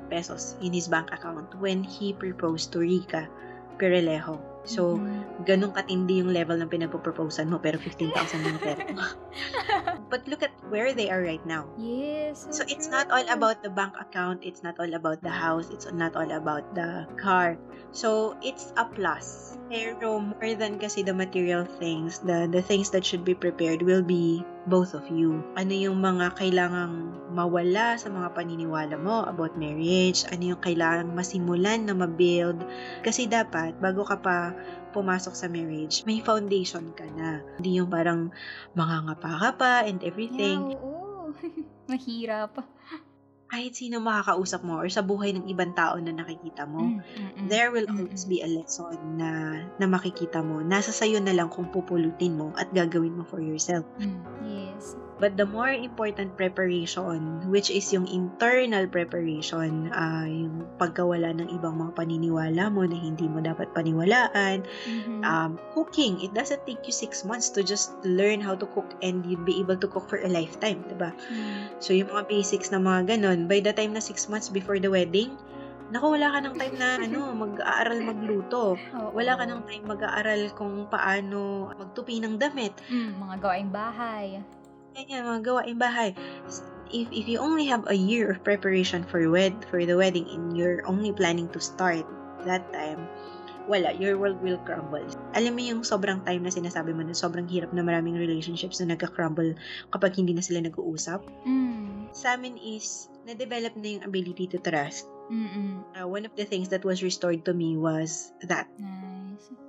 pesos 0.07 0.55
in 0.63 0.71
his 0.71 0.87
bank 0.87 1.11
account 1.11 1.51
when 1.59 1.83
he 1.83 2.15
proposed 2.15 2.71
to 2.71 2.83
Rica 2.87 3.27
Perelejo. 3.75 4.54
So, 4.65 4.97
ganun 5.45 5.77
katindi 5.77 6.25
yung 6.25 6.33
level 6.33 6.57
ng 6.57 6.73
pinagpo-proposean 6.73 7.53
mo 7.53 7.61
pero 7.61 7.77
15,000 7.77 8.49
yung 8.49 8.61
pera 8.61 8.83
mo. 8.91 9.05
But 10.15 10.31
look 10.31 10.47
at 10.47 10.55
where 10.71 10.95
they 10.95 11.11
are 11.11 11.21
right 11.21 11.43
now. 11.43 11.67
Yes. 11.75 12.47
So 12.55 12.63
it's 12.71 12.87
not 12.87 13.11
all 13.11 13.27
about 13.27 13.67
the 13.67 13.71
bank 13.73 13.99
account, 13.99 14.47
it's 14.47 14.63
not 14.63 14.79
all 14.79 14.93
about 14.95 15.21
the 15.27 15.33
house, 15.33 15.69
it's 15.75 15.91
not 15.91 16.15
all 16.15 16.31
about 16.31 16.71
the 16.75 17.11
car. 17.19 17.59
So 17.91 18.39
it's 18.39 18.71
a 18.79 18.87
plus. 18.87 19.59
Pero 19.67 20.23
more 20.23 20.55
than 20.55 20.79
kasi 20.79 21.03
the 21.03 21.15
material 21.17 21.67
things, 21.67 22.23
the 22.23 22.47
the 22.47 22.63
things 22.63 22.95
that 22.95 23.03
should 23.03 23.27
be 23.27 23.35
prepared 23.35 23.83
will 23.83 24.07
be 24.07 24.47
both 24.71 24.97
of 24.97 25.05
you. 25.11 25.45
Ano 25.59 25.73
yung 25.75 26.01
mga 26.01 26.39
kailangang 26.39 27.21
mawala 27.35 27.99
sa 27.99 28.09
mga 28.09 28.33
paniniwala 28.33 28.97
mo 28.97 29.27
about 29.27 29.59
marriage? 29.59 30.25
Ano 30.31 30.55
yung 30.55 30.63
kailangang 30.63 31.13
masimulan 31.13 31.85
na 31.85 31.95
mabuild? 31.95 32.65
Kasi 33.05 33.29
dapat, 33.29 33.77
bago 33.83 34.07
ka 34.07 34.17
pa 34.23 34.54
pumasok 34.91 35.35
sa 35.35 35.47
marriage, 35.47 36.03
may 36.05 36.19
foundation 36.19 36.93
ka 36.93 37.07
na. 37.11 37.43
Hindi 37.59 37.79
yung 37.79 37.91
parang 37.91 38.31
mangangapa 38.73 39.31
ka 39.39 39.51
pa 39.55 39.73
and 39.85 40.01
everything. 40.03 40.71
Yeah, 40.71 40.81
oo. 40.81 41.35
Mahirap. 41.91 42.63
kahit 43.45 43.77
sino 43.79 44.03
makakausap 44.03 44.67
mo 44.67 44.83
or 44.83 44.91
sa 44.91 44.99
buhay 44.99 45.31
ng 45.31 45.47
ibang 45.47 45.79
tao 45.79 45.95
na 46.03 46.11
nakikita 46.11 46.67
mo, 46.67 46.91
Mm, 46.91 46.99
mm-mm. 46.99 47.47
there 47.47 47.71
will 47.71 47.87
Mm-mm. 47.87 48.11
always 48.11 48.27
be 48.27 48.43
a 48.43 48.51
lesson 48.51 48.99
na 49.15 49.31
na 49.79 49.87
makikita 49.87 50.43
mo. 50.43 50.59
Nasa 50.59 50.91
sayo 50.91 51.23
na 51.23 51.31
lang 51.31 51.47
kung 51.55 51.71
pupulutin 51.71 52.35
mo 52.35 52.51
at 52.59 52.75
gagawin 52.75 53.15
mo 53.15 53.23
for 53.23 53.39
yourself. 53.39 53.87
Mm, 54.03 54.27
Yes. 54.75 54.99
But 55.15 55.39
the 55.39 55.47
more 55.47 55.71
important 55.71 56.35
preparation, 56.35 57.47
which 57.47 57.71
is 57.71 57.87
yung 57.95 58.11
internal 58.11 58.91
preparation, 58.91 59.95
ah, 59.95 60.27
yung 60.27 60.67
pagkawala 60.75 61.31
ng 61.39 61.55
ibang 61.55 61.79
mga 61.79 61.95
paniniwala 61.95 62.67
mo 62.67 62.83
na 62.83 62.99
hindi 62.99 63.31
mo 63.31 63.39
dapat 63.39 63.71
paniwalaan, 63.71 64.67
Mhm. 64.67 65.23
um, 65.23 65.55
cooking, 65.71 66.19
it 66.19 66.35
doesn't 66.35 66.67
take 66.67 66.83
you 66.83 66.91
six 66.91 67.23
months 67.23 67.47
to 67.55 67.63
just 67.63 67.95
learn 68.03 68.43
how 68.43 68.59
to 68.59 68.67
cook 68.75 68.91
and 69.07 69.23
you'd 69.23 69.47
be 69.47 69.63
able 69.63 69.79
to 69.79 69.87
cook 69.87 70.11
for 70.11 70.19
a 70.19 70.29
lifetime, 70.29 70.83
diba? 70.91 71.15
Mm. 71.31 71.79
So, 71.79 71.95
yung 71.95 72.11
mga 72.11 72.27
basics 72.27 72.75
na 72.75 72.83
mga 72.83 73.15
ganun, 73.15 73.47
by 73.47 73.63
the 73.63 73.71
time 73.71 73.95
na 73.95 74.03
six 74.03 74.27
months 74.27 74.51
before 74.51 74.83
the 74.83 74.91
wedding, 74.91 75.31
naku, 75.95 76.19
wala 76.19 76.35
ka 76.35 76.39
ng 76.43 76.55
time 76.59 76.75
na 76.75 76.89
ano, 77.07 77.31
mag-aaral 77.39 78.03
magluto. 78.03 78.75
Oo. 78.75 79.09
Wala 79.15 79.39
ka 79.39 79.47
ng 79.47 79.63
time 79.63 79.85
mag-aaral 79.87 80.43
kung 80.59 80.91
paano 80.91 81.71
magtupi 81.71 82.19
ng 82.19 82.35
damit. 82.35 82.75
Mm, 82.91 83.23
mga 83.23 83.35
gawaing 83.39 83.71
bahay. 83.71 84.43
Ganyan, 84.95 85.27
mga 85.27 85.43
gawain 85.43 85.77
bahay. 85.77 86.11
If, 86.95 87.11
if 87.11 87.27
you 87.27 87.43
only 87.43 87.67
have 87.67 87.83
a 87.91 87.99
year 87.99 88.31
of 88.31 88.47
preparation 88.47 89.03
for 89.03 89.19
wed 89.27 89.67
for 89.67 89.83
the 89.83 89.99
wedding 89.99 90.31
and 90.31 90.55
you're 90.55 90.87
only 90.87 91.11
planning 91.11 91.51
to 91.51 91.59
start 91.59 92.07
that 92.47 92.63
time, 92.71 93.11
wala, 93.67 93.91
your 93.99 94.15
world 94.23 94.39
will 94.39 94.61
crumble. 94.63 95.03
Alam 95.35 95.59
mo 95.59 95.63
yung 95.67 95.83
sobrang 95.83 96.23
time 96.23 96.47
na 96.47 96.53
sinasabi 96.53 96.95
mo 96.95 97.03
na 97.03 97.17
sobrang 97.17 97.51
hirap 97.51 97.75
na 97.75 97.83
maraming 97.83 98.15
relationships 98.15 98.79
na 98.79 98.95
nagka-crumble 98.95 99.59
kapag 99.91 100.15
hindi 100.15 100.37
na 100.37 100.45
sila 100.45 100.63
nag-uusap? 100.63 101.27
Mm. 101.43 102.15
Sa 102.15 102.39
amin 102.39 102.55
is, 102.61 103.11
na-develop 103.27 103.75
na 103.75 103.99
yung 103.99 104.05
ability 104.07 104.47
to 104.47 104.63
trust. 104.63 105.11
Mm-mm. 105.33 105.83
Uh, 105.97 106.07
one 106.07 106.29
of 106.29 106.37
the 106.37 106.45
things 106.45 106.69
that 106.69 106.85
was 106.85 107.03
restored 107.03 107.43
to 107.49 107.57
me 107.57 107.81
was 107.81 108.31
that 108.45 108.69
Nice. 108.77 109.14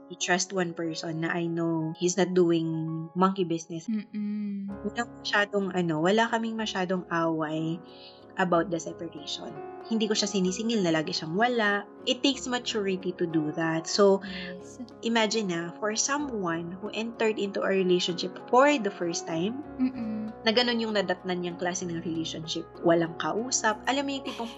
I 0.05 0.13
trust 0.21 0.53
one 0.53 0.77
person 0.77 1.25
na 1.25 1.33
I 1.33 1.49
know 1.49 1.93
he's 1.97 2.13
not 2.13 2.37
doing 2.37 2.69
monkey 3.17 3.41
business. 3.43 3.89
Mm-mm. 3.89 4.69
Walang 4.85 5.09
masyadong 5.25 5.73
ano, 5.73 5.97
wala 5.97 6.29
kaming 6.29 6.53
masyadong 6.53 7.09
away 7.09 7.81
about 8.37 8.69
the 8.69 8.77
separation. 8.77 9.49
Hindi 9.85 10.05
ko 10.09 10.13
siya 10.17 10.29
sinisingil 10.29 10.81
na 10.81 10.93
lagi 10.93 11.13
siyang 11.13 11.33
wala. 11.33 11.85
It 12.05 12.21
takes 12.21 12.45
maturity 12.45 13.13
to 13.17 13.25
do 13.25 13.49
that. 13.57 13.85
So, 13.89 14.21
Yes. 14.25 14.77
imagine 15.01 15.49
na, 15.53 15.61
for 15.77 15.93
someone 15.97 16.73
who 16.81 16.89
entered 16.93 17.37
into 17.37 17.61
a 17.61 17.69
relationship 17.69 18.33
for 18.49 18.69
the 18.77 18.89
first 18.93 19.25
time, 19.25 19.61
Mm-mm. 19.81 20.29
na 20.41 20.51
ganun 20.53 20.81
yung 20.81 20.93
nadatnan 20.93 21.41
niyang 21.41 21.57
klase 21.57 21.85
ng 21.85 22.01
relationship, 22.01 22.65
walang 22.81 23.13
kausap. 23.17 23.77
Alam 23.89 24.03
mo 24.05 24.11
yung 24.17 24.25
tipong, 24.25 24.51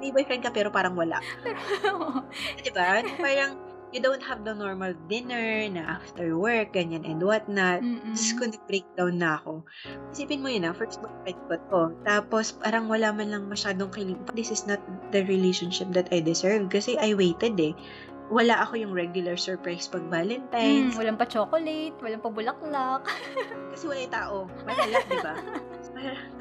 may 0.00 0.12
boyfriend 0.12 0.44
ka 0.44 0.52
pero 0.52 0.72
parang 0.72 0.96
wala. 0.96 1.20
Pero, 1.44 2.24
Diba? 2.64 3.04
Parang, 3.20 3.52
you 3.90 3.98
don't 3.98 4.22
have 4.22 4.46
the 4.46 4.54
normal 4.54 4.94
dinner 5.06 5.66
na 5.68 5.98
after 5.98 6.38
work, 6.38 6.72
ganyan 6.72 7.02
and 7.02 7.18
whatnot. 7.18 7.82
Mm-mm. 7.82 8.14
Diyos 8.14 8.34
ko, 8.38 8.46
nag-breakdown 8.46 9.14
na 9.18 9.38
ako. 9.38 9.66
Isipin 10.10 10.40
mo 10.40 10.48
yun 10.48 10.62
na, 10.62 10.72
first 10.72 11.02
boyfriend 11.02 11.38
ko 11.50 11.54
to. 11.70 11.82
Tapos, 12.06 12.54
parang 12.54 12.86
wala 12.86 13.10
man 13.10 13.30
lang 13.30 13.44
masyadong 13.46 13.90
kilig. 13.90 14.18
This 14.32 14.50
is 14.50 14.62
not 14.64 14.78
the 15.10 15.26
relationship 15.26 15.90
that 15.92 16.06
I 16.14 16.22
deserve. 16.22 16.70
Kasi 16.70 16.94
I 16.96 17.18
waited 17.18 17.58
eh. 17.58 17.74
Wala 18.30 18.62
ako 18.62 18.78
yung 18.78 18.94
regular 18.94 19.34
surprise 19.34 19.90
pag 19.90 20.06
Mm, 20.06 20.14
Valentine's. 20.14 20.94
walang 20.94 21.18
pa 21.18 21.26
chocolate, 21.26 21.98
walang 21.98 22.22
pa 22.22 22.30
bulaklak. 22.30 23.02
Kasi 23.74 23.90
wala 23.90 24.00
yung 24.06 24.14
tao. 24.14 24.36
Malala, 24.62 24.96
di 25.02 25.18
ba? 25.18 25.34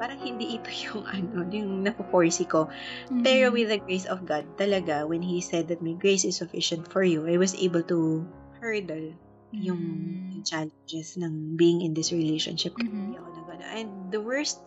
Parang, 0.00 0.16
hindi 0.16 0.56
ito 0.56 0.72
yung 0.88 1.04
ano, 1.04 1.44
yung 1.52 1.84
napoforsy 1.84 2.48
ko. 2.48 2.72
Pero 3.20 3.52
Mhm. 3.52 3.54
with 3.54 3.68
the 3.68 3.80
grace 3.84 4.08
of 4.08 4.24
God, 4.24 4.48
talaga, 4.56 5.04
when 5.04 5.20
He 5.20 5.44
said 5.44 5.68
that 5.68 5.84
my 5.84 5.92
grace 5.92 6.24
is 6.24 6.40
sufficient 6.40 6.88
for 6.88 7.04
you, 7.04 7.28
I 7.28 7.36
was 7.36 7.52
able 7.52 7.84
to 7.92 8.24
hurdle 8.64 9.12
yung 9.52 9.82
Mm. 9.84 10.40
challenges 10.48 11.20
ng 11.20 11.60
being 11.60 11.84
in 11.84 11.92
this 11.92 12.10
relationship. 12.10 12.72
Mhm. 12.80 13.20
nag 13.20 13.60
And 13.70 14.10
the 14.10 14.18
worst 14.18 14.58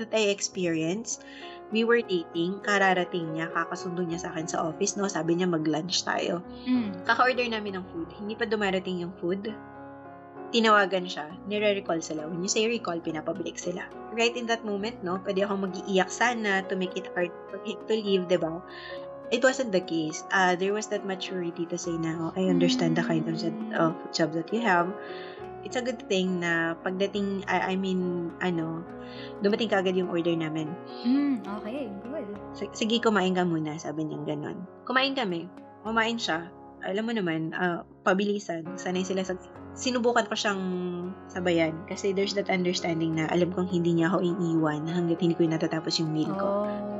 that 0.00 0.10
I 0.10 0.32
experienced, 0.32 1.22
we 1.70 1.84
were 1.84 2.00
dating, 2.00 2.58
kararating 2.64 3.36
niya, 3.36 3.52
kakasundo 3.52 4.02
niya 4.02 4.24
sa 4.24 4.32
akin 4.32 4.46
sa 4.48 4.64
office, 4.64 4.96
no? 4.96 5.04
Sabi 5.06 5.36
niya 5.36 5.46
mag-lunch 5.50 6.02
tayo. 6.02 6.40
Mm. 6.64 7.04
Kaka-order 7.04 7.44
namin 7.46 7.78
ng 7.78 7.84
food. 7.92 8.08
Hindi 8.18 8.34
pa 8.34 8.48
dumarating 8.48 9.04
yung 9.04 9.14
food. 9.20 9.52
Tinawagan 10.48 11.04
siya. 11.04 11.28
Nire-recall 11.44 12.00
sila. 12.00 12.24
When 12.24 12.40
you 12.40 12.48
say 12.48 12.64
recall, 12.64 12.96
pinapabalik 13.04 13.60
sila. 13.60 13.84
Right 14.16 14.32
in 14.32 14.48
that 14.48 14.64
moment, 14.64 15.04
no? 15.04 15.20
Pwede 15.20 15.44
akong 15.44 15.68
mag-iiyak 15.68 16.08
sana 16.08 16.64
to 16.66 16.74
make 16.74 16.96
it 16.96 17.12
hard 17.12 17.28
for 17.52 17.60
him 17.68 17.76
to 17.84 17.94
leave, 17.94 18.24
di 18.32 18.40
ba? 18.40 18.64
It 19.28 19.44
wasn't 19.44 19.76
the 19.76 19.84
case. 19.84 20.24
Uh, 20.32 20.56
there 20.56 20.72
was 20.72 20.88
that 20.88 21.04
maturity 21.04 21.68
to 21.68 21.76
say 21.76 21.92
na, 21.92 22.16
oh, 22.16 22.32
I 22.32 22.48
understand 22.48 22.96
the 22.96 23.04
kind 23.04 23.28
of, 23.28 23.36
job- 23.36 23.60
of 23.76 23.92
job 24.08 24.32
that 24.32 24.48
you 24.48 24.64
have. 24.64 24.88
It's 25.68 25.76
a 25.76 25.84
good 25.84 26.00
thing 26.08 26.40
na 26.40 26.80
pagdating, 26.80 27.44
I, 27.44 27.72
I 27.72 27.74
mean, 27.76 28.32
ano, 28.40 28.80
dumating 29.44 29.68
kagad 29.68 30.00
yung 30.00 30.08
order 30.08 30.32
namin. 30.32 30.72
Mm, 31.04 31.44
okay, 31.60 31.92
good. 32.08 32.28
S- 32.56 32.72
Sige, 32.72 33.04
kumain 33.04 33.36
ka 33.36 33.44
muna, 33.44 33.76
sabi 33.76 34.08
niya 34.08 34.24
ganon. 34.24 34.64
Kumain 34.88 35.12
kami. 35.12 35.44
Kumain 35.84 36.16
siya. 36.16 36.48
Alam 36.80 37.04
mo 37.04 37.12
naman, 37.12 37.52
ah, 37.52 37.84
pabilisan. 38.06 38.64
Sanay 38.80 39.04
sila 39.04 39.28
sa... 39.28 39.36
Sinubukan 39.76 40.26
ko 40.26 40.34
siyang 40.34 40.62
sabayan 41.28 41.74
kasi 41.86 42.16
there's 42.16 42.34
that 42.36 42.48
understanding 42.48 43.18
na 43.18 43.28
alam 43.28 43.52
kong 43.52 43.68
hindi 43.68 43.98
niya 43.98 44.12
ako 44.12 44.24
iiwan 44.24 44.88
hanggat 44.88 45.18
hindi 45.20 45.34
ko 45.36 45.44
natatapos 45.46 46.00
yung 46.02 46.10
meal 46.12 46.32
ko. 46.34 46.46
Oh. 46.46 46.98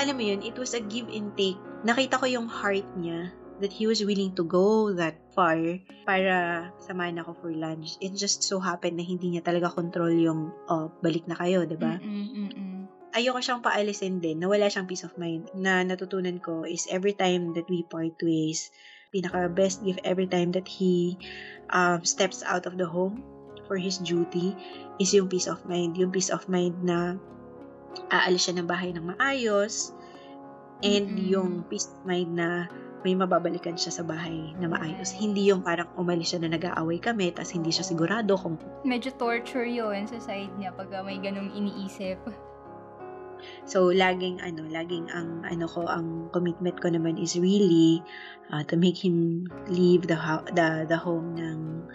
alam 0.00 0.16
mo 0.16 0.24
yun, 0.24 0.40
it 0.40 0.56
was 0.56 0.72
a 0.72 0.80
give 0.80 1.12
and 1.12 1.36
take. 1.36 1.60
Nakita 1.84 2.16
ko 2.16 2.24
yung 2.24 2.48
heart 2.48 2.88
niya 2.96 3.28
that 3.60 3.68
he 3.68 3.84
was 3.84 4.00
willing 4.00 4.32
to 4.32 4.40
go 4.40 4.88
that 4.96 5.20
far 5.36 5.60
para 6.08 6.68
samahan 6.80 7.20
ako 7.20 7.36
for 7.36 7.50
lunch. 7.52 8.00
It 8.00 8.16
just 8.16 8.40
so 8.40 8.56
happened 8.56 8.96
na 8.96 9.04
hindi 9.04 9.36
niya 9.36 9.44
talaga 9.44 9.68
control 9.68 10.16
yung, 10.16 10.56
oh, 10.72 10.88
balik 11.04 11.28
na 11.28 11.36
kayo, 11.36 11.68
di 11.68 11.76
ba? 11.76 12.00
Ayoko 13.12 13.44
siyang 13.44 13.60
paalisin 13.60 14.24
din 14.24 14.40
na 14.40 14.48
wala 14.48 14.72
siyang 14.72 14.88
peace 14.88 15.04
of 15.04 15.12
mind. 15.20 15.52
Na 15.52 15.84
natutunan 15.84 16.40
ko 16.40 16.64
is 16.64 16.88
every 16.88 17.12
time 17.12 17.52
that 17.52 17.68
we 17.68 17.84
part 17.84 18.16
ways, 18.24 18.72
pinaka 19.10 19.50
best 19.50 19.82
gift 19.82 20.00
every 20.06 20.26
time 20.26 20.54
that 20.54 20.66
he 20.66 21.18
um, 21.70 22.02
steps 22.06 22.42
out 22.46 22.66
of 22.66 22.78
the 22.78 22.86
home 22.86 23.22
for 23.66 23.78
his 23.78 23.98
duty 23.98 24.54
is 24.98 25.14
yung 25.14 25.30
peace 25.30 25.46
of 25.46 25.62
mind. 25.66 25.94
Yung 25.98 26.10
peace 26.10 26.30
of 26.30 26.46
mind 26.50 26.78
na 26.82 27.18
aalis 28.10 28.46
siya 28.46 28.58
ng 28.62 28.66
bahay 28.70 28.94
ng 28.94 29.02
maayos 29.02 29.94
and 30.82 31.14
Mm-mm. 31.14 31.30
yung 31.30 31.50
peace 31.66 31.90
of 31.90 32.02
mind 32.06 32.34
na 32.38 32.70
may 33.00 33.16
mababalikan 33.16 33.80
siya 33.80 34.00
sa 34.00 34.04
bahay 34.04 34.52
na 34.60 34.68
maayos. 34.68 35.14
Hindi 35.14 35.48
yung 35.48 35.64
parang 35.64 35.88
umalis 35.96 36.36
siya 36.36 36.44
na 36.44 36.52
nag-aaway 36.52 37.00
kami 37.00 37.32
tapos 37.32 37.56
hindi 37.56 37.72
siya 37.72 37.86
sigurado 37.86 38.36
kung 38.36 38.60
Medyo 38.84 39.16
torture 39.16 39.64
yun 39.64 40.04
sa 40.04 40.20
side 40.20 40.52
niya 40.60 40.74
pag 40.76 40.92
may 41.02 41.16
ganong 41.16 41.48
iniisip. 41.56 42.20
So, 43.64 43.90
laging, 43.90 44.40
ano, 44.40 44.66
laging 44.68 45.10
ang, 45.10 45.44
ano 45.46 45.64
ko, 45.66 45.86
ang 45.86 46.30
commitment 46.30 46.78
ko 46.80 46.88
naman 46.92 47.16
is 47.20 47.36
really 47.36 48.02
uh, 48.52 48.62
to 48.66 48.76
make 48.76 48.98
him 48.98 49.46
leave 49.68 50.06
the, 50.06 50.18
the, 50.52 50.86
the 50.90 50.98
home 50.98 51.36
ng 51.36 51.86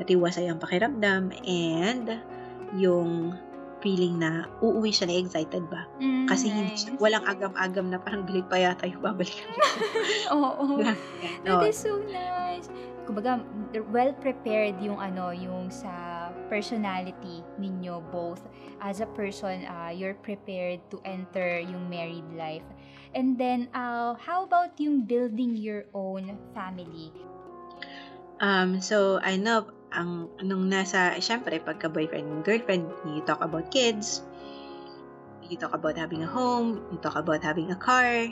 matiwasay 0.00 0.48
ang 0.48 0.58
pakiramdam 0.58 1.30
and 1.46 2.18
yung 2.76 3.36
feeling 3.82 4.22
na 4.22 4.46
uuwi 4.62 4.94
siya 4.94 5.10
na 5.10 5.18
excited 5.18 5.66
ba? 5.66 5.84
Mm, 5.98 6.30
Kasi 6.30 6.48
hindi 6.48 6.78
nice. 6.78 6.94
walang 7.02 7.26
agam-agam 7.26 7.90
na 7.90 7.98
parang 7.98 8.22
galit 8.24 8.46
pa 8.46 8.56
yata 8.56 8.86
yung 8.86 9.02
babalikan. 9.02 9.50
Oo. 10.38 10.78
Yan, 10.78 10.96
That 11.42 11.60
no. 11.60 11.66
is 11.66 11.76
so 11.76 11.98
nice. 12.06 12.70
Kumbaga, 13.02 13.42
well 13.90 14.14
prepared 14.22 14.78
yung 14.78 15.02
ano, 15.02 15.34
yung 15.34 15.66
sa 15.74 16.21
personality 16.52 17.40
ninyo 17.56 18.04
both. 18.12 18.44
As 18.84 19.00
a 19.00 19.08
person, 19.16 19.64
uh, 19.64 19.88
you're 19.88 20.20
prepared 20.20 20.84
to 20.92 21.00
enter 21.08 21.56
yung 21.64 21.88
married 21.88 22.28
life. 22.36 22.66
And 23.16 23.40
then, 23.40 23.72
uh, 23.72 24.20
how 24.20 24.44
about 24.44 24.76
yung 24.76 25.08
building 25.08 25.56
your 25.56 25.88
own 25.96 26.36
family? 26.52 27.08
Um, 28.44 28.84
so, 28.84 29.16
I 29.24 29.40
know, 29.40 29.72
ang, 29.96 30.28
nung 30.44 30.68
nasa, 30.68 31.16
syempre, 31.24 31.56
pagka 31.56 31.88
boyfriend 31.88 32.28
and 32.28 32.44
girlfriend, 32.44 32.84
you 33.08 33.24
talk 33.24 33.40
about 33.40 33.72
kids, 33.72 34.20
you 35.48 35.56
talk 35.56 35.72
about 35.72 35.96
having 35.96 36.20
a 36.20 36.28
home, 36.28 36.84
you 36.92 37.00
talk 37.00 37.16
about 37.16 37.40
having 37.40 37.72
a 37.72 37.78
car, 37.80 38.28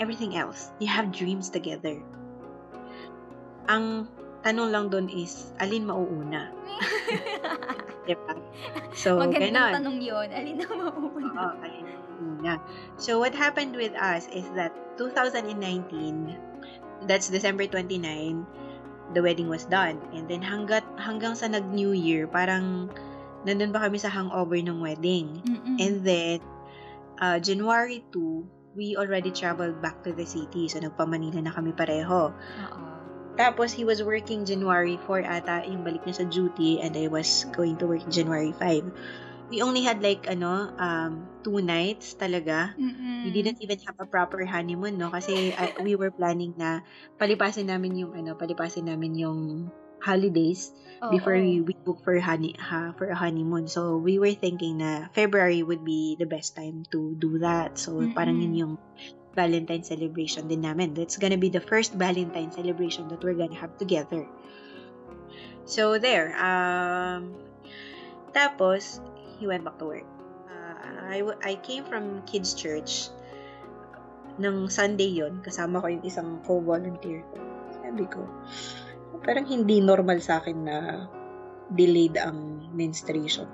everything 0.00 0.36
else. 0.36 0.72
You 0.80 0.88
have 0.88 1.12
dreams 1.12 1.52
together. 1.52 2.00
Ang 3.68 4.08
tanong 4.46 4.68
lang 4.70 4.84
doon 4.90 5.06
is, 5.10 5.50
alin 5.58 5.86
mauuna? 5.86 6.52
Diba? 8.08 8.34
So, 8.94 9.20
Magandang 9.20 9.52
ganon. 9.52 9.72
tanong 9.82 9.98
yon 10.00 10.28
Alin 10.32 10.56
ang 10.64 10.72
mauuna? 10.80 11.30
Oo, 11.34 11.54
alin 11.60 11.84
mauuna. 11.84 12.54
So, 12.96 13.18
what 13.20 13.34
happened 13.34 13.76
with 13.76 13.92
us 13.98 14.26
is 14.32 14.46
that 14.56 14.72
2019, 14.96 15.52
that's 17.06 17.28
December 17.28 17.66
29, 17.68 18.46
the 19.14 19.20
wedding 19.20 19.48
was 19.48 19.68
done. 19.68 20.00
And 20.16 20.26
then 20.26 20.40
hanggat, 20.40 20.84
hanggang 20.96 21.36
sa 21.36 21.46
nag-New 21.50 21.92
Year, 21.92 22.26
parang 22.26 22.88
nandun 23.44 23.70
pa 23.70 23.86
kami 23.86 24.00
sa 24.00 24.08
hangover 24.08 24.58
ng 24.58 24.80
wedding. 24.80 25.44
Mm-mm. 25.44 25.76
And 25.78 25.94
then, 26.02 26.38
uh, 27.20 27.38
January 27.38 28.02
2, 28.12 28.76
we 28.78 28.94
already 28.94 29.34
traveled 29.34 29.82
back 29.82 30.00
to 30.06 30.14
the 30.14 30.24
city. 30.24 30.70
So, 30.70 30.80
nagpa-Manila 30.80 31.42
na 31.44 31.52
kami 31.52 31.74
pareho. 31.76 32.30
Oo. 32.32 32.87
Tapos, 33.38 33.70
he 33.70 33.86
was 33.86 34.02
working 34.02 34.42
January 34.42 34.98
4 35.06 35.22
ata, 35.22 35.62
yung 35.70 35.86
balik 35.86 36.02
niya 36.02 36.20
sa 36.20 36.26
duty, 36.26 36.82
and 36.82 36.98
I 36.98 37.06
was 37.06 37.46
going 37.54 37.78
to 37.78 37.86
work 37.86 38.02
January 38.10 38.50
5. 38.50 38.82
We 39.48 39.62
only 39.62 39.86
had 39.86 40.02
like, 40.02 40.26
ano, 40.26 40.74
um, 40.76 41.24
two 41.46 41.62
nights 41.62 42.18
talaga. 42.18 42.74
Mm-mm. 42.74 43.22
We 43.24 43.30
didn't 43.30 43.62
even 43.62 43.78
have 43.86 43.96
a 44.02 44.10
proper 44.10 44.42
honeymoon, 44.42 44.98
no? 44.98 45.08
Kasi 45.14 45.54
uh, 45.54 45.78
we 45.86 45.94
were 45.94 46.10
planning 46.10 46.58
na 46.58 46.82
palipasin 47.16 47.70
namin 47.70 47.96
yung, 47.96 48.12
ano, 48.12 48.34
palipasin 48.34 48.90
namin 48.90 49.14
yung 49.16 49.70
holidays 50.02 50.70
Oo. 51.02 51.10
before 51.10 51.34
we, 51.38 51.62
we 51.62 51.74
book 51.82 51.98
for 52.06 52.18
honey 52.18 52.54
ha, 52.58 52.94
for 52.94 53.10
a 53.10 53.18
honeymoon. 53.18 53.66
So 53.66 53.98
we 53.98 54.18
were 54.18 54.34
thinking 54.34 54.78
na 54.78 55.10
February 55.14 55.62
would 55.62 55.82
be 55.82 56.14
the 56.18 56.26
best 56.26 56.54
time 56.54 56.86
to 56.94 57.14
do 57.18 57.42
that. 57.42 57.78
So 57.78 58.06
parang 58.14 58.38
yun 58.38 58.54
yung 58.54 58.74
Valentine 59.36 59.84
celebration 59.84 60.48
din 60.48 60.64
namin. 60.64 60.94
That's 60.96 61.16
gonna 61.16 61.40
be 61.40 61.52
the 61.52 61.62
first 61.62 61.94
Valentine 61.94 62.50
celebration 62.52 63.08
that 63.12 63.20
we're 63.20 63.36
gonna 63.36 63.58
have 63.58 63.76
together. 63.76 64.24
So 65.68 66.00
there. 66.00 66.32
Um, 66.40 67.36
tapos 68.32 69.04
he 69.36 69.46
went 69.46 69.64
back 69.64 69.76
to 69.78 69.86
work. 69.86 70.08
Uh, 70.48 70.76
I 71.12 71.18
I 71.44 71.54
came 71.60 71.84
from 71.84 72.24
kids 72.24 72.56
church 72.56 73.12
ng 74.38 74.70
Sunday 74.70 75.10
yon 75.10 75.42
kasama 75.42 75.82
ko 75.82 75.86
yung 75.90 76.04
isang 76.06 76.38
co-volunteer. 76.46 77.26
Sabi 77.82 78.06
ko, 78.06 78.22
parang 79.26 79.44
hindi 79.44 79.82
normal 79.82 80.22
sa 80.22 80.38
akin 80.38 80.58
na 80.62 80.76
delayed 81.74 82.16
ang 82.16 82.64
menstruation 82.72 83.50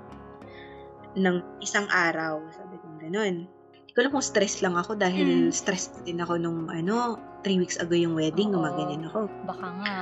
ng 1.17 1.41
isang 1.63 1.87
araw. 1.89 2.43
Sabi 2.53 2.75
ko, 2.79 2.85
ganun. 3.01 3.49
Ko 3.95 4.03
alam 4.03 4.11
kung 4.11 4.27
stress 4.27 4.59
lang 4.59 4.75
ako 4.75 4.99
dahil 4.99 5.47
Mm. 5.47 5.55
stress 5.55 5.87
din 6.03 6.19
ako 6.19 6.35
nung 6.35 6.67
ano, 6.67 7.15
three 7.47 7.55
weeks 7.55 7.79
ago 7.79 7.95
yung 7.95 8.11
wedding, 8.11 8.51
Oo. 8.51 8.59
gumaganyan 8.59 9.07
ako. 9.07 9.31
Baka 9.47 9.67
nga. 9.79 9.95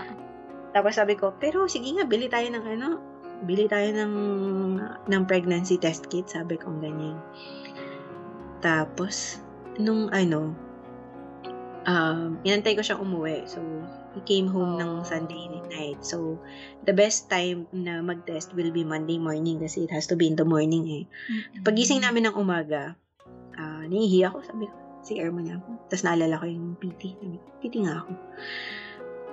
Tapos 0.74 0.98
sabi 0.98 1.14
ko, 1.14 1.38
pero 1.38 1.70
sige 1.70 1.94
nga, 1.94 2.02
bili 2.10 2.26
tayo 2.26 2.50
ng 2.50 2.66
ano, 2.66 2.98
bili 3.46 3.70
tayo 3.70 3.94
ng, 3.94 4.14
ng 5.06 5.24
pregnancy 5.30 5.78
test 5.78 6.10
kit, 6.10 6.26
sabi 6.26 6.58
ko 6.58 6.74
ganyan. 6.82 7.22
Tapos, 8.66 9.38
nung 9.78 10.10
ano, 10.10 10.58
um, 11.86 12.40
inantay 12.42 12.74
ko 12.74 12.82
siyang 12.82 13.06
umuwi. 13.06 13.46
So, 13.46 13.62
he 14.18 14.26
came 14.26 14.50
home 14.50 14.82
ng 14.82 15.02
Oh. 15.02 15.06
Sunday 15.06 15.54
night. 15.70 16.02
So, 16.02 16.42
the 16.82 16.96
best 16.98 17.30
time 17.30 17.70
na 17.70 18.02
mag-test 18.02 18.58
will 18.58 18.74
be 18.74 18.82
Monday 18.82 19.22
morning 19.22 19.62
kasi 19.62 19.86
it 19.86 19.92
has 19.94 20.10
to 20.10 20.18
be 20.18 20.26
in 20.26 20.40
the 20.40 20.48
morning 20.48 20.86
eh. 20.90 21.04
Mm-mm. 21.30 21.62
Pagising 21.62 22.02
namin 22.02 22.32
ng 22.32 22.36
umaga, 22.40 22.98
nahihiya 23.88 24.32
ako. 24.32 24.40
Sabi 24.46 24.66
ko, 24.70 24.76
si 25.04 25.20
Ermo 25.20 25.44
na 25.44 25.60
ako. 25.60 25.70
Tapos 25.92 26.04
naalala 26.08 26.36
ko 26.40 26.46
yung 26.48 26.80
PT. 26.80 27.02
Sabi 27.20 27.36
ko, 27.38 27.48
PT 27.60 27.74
nga 27.84 27.96
ako. 28.04 28.12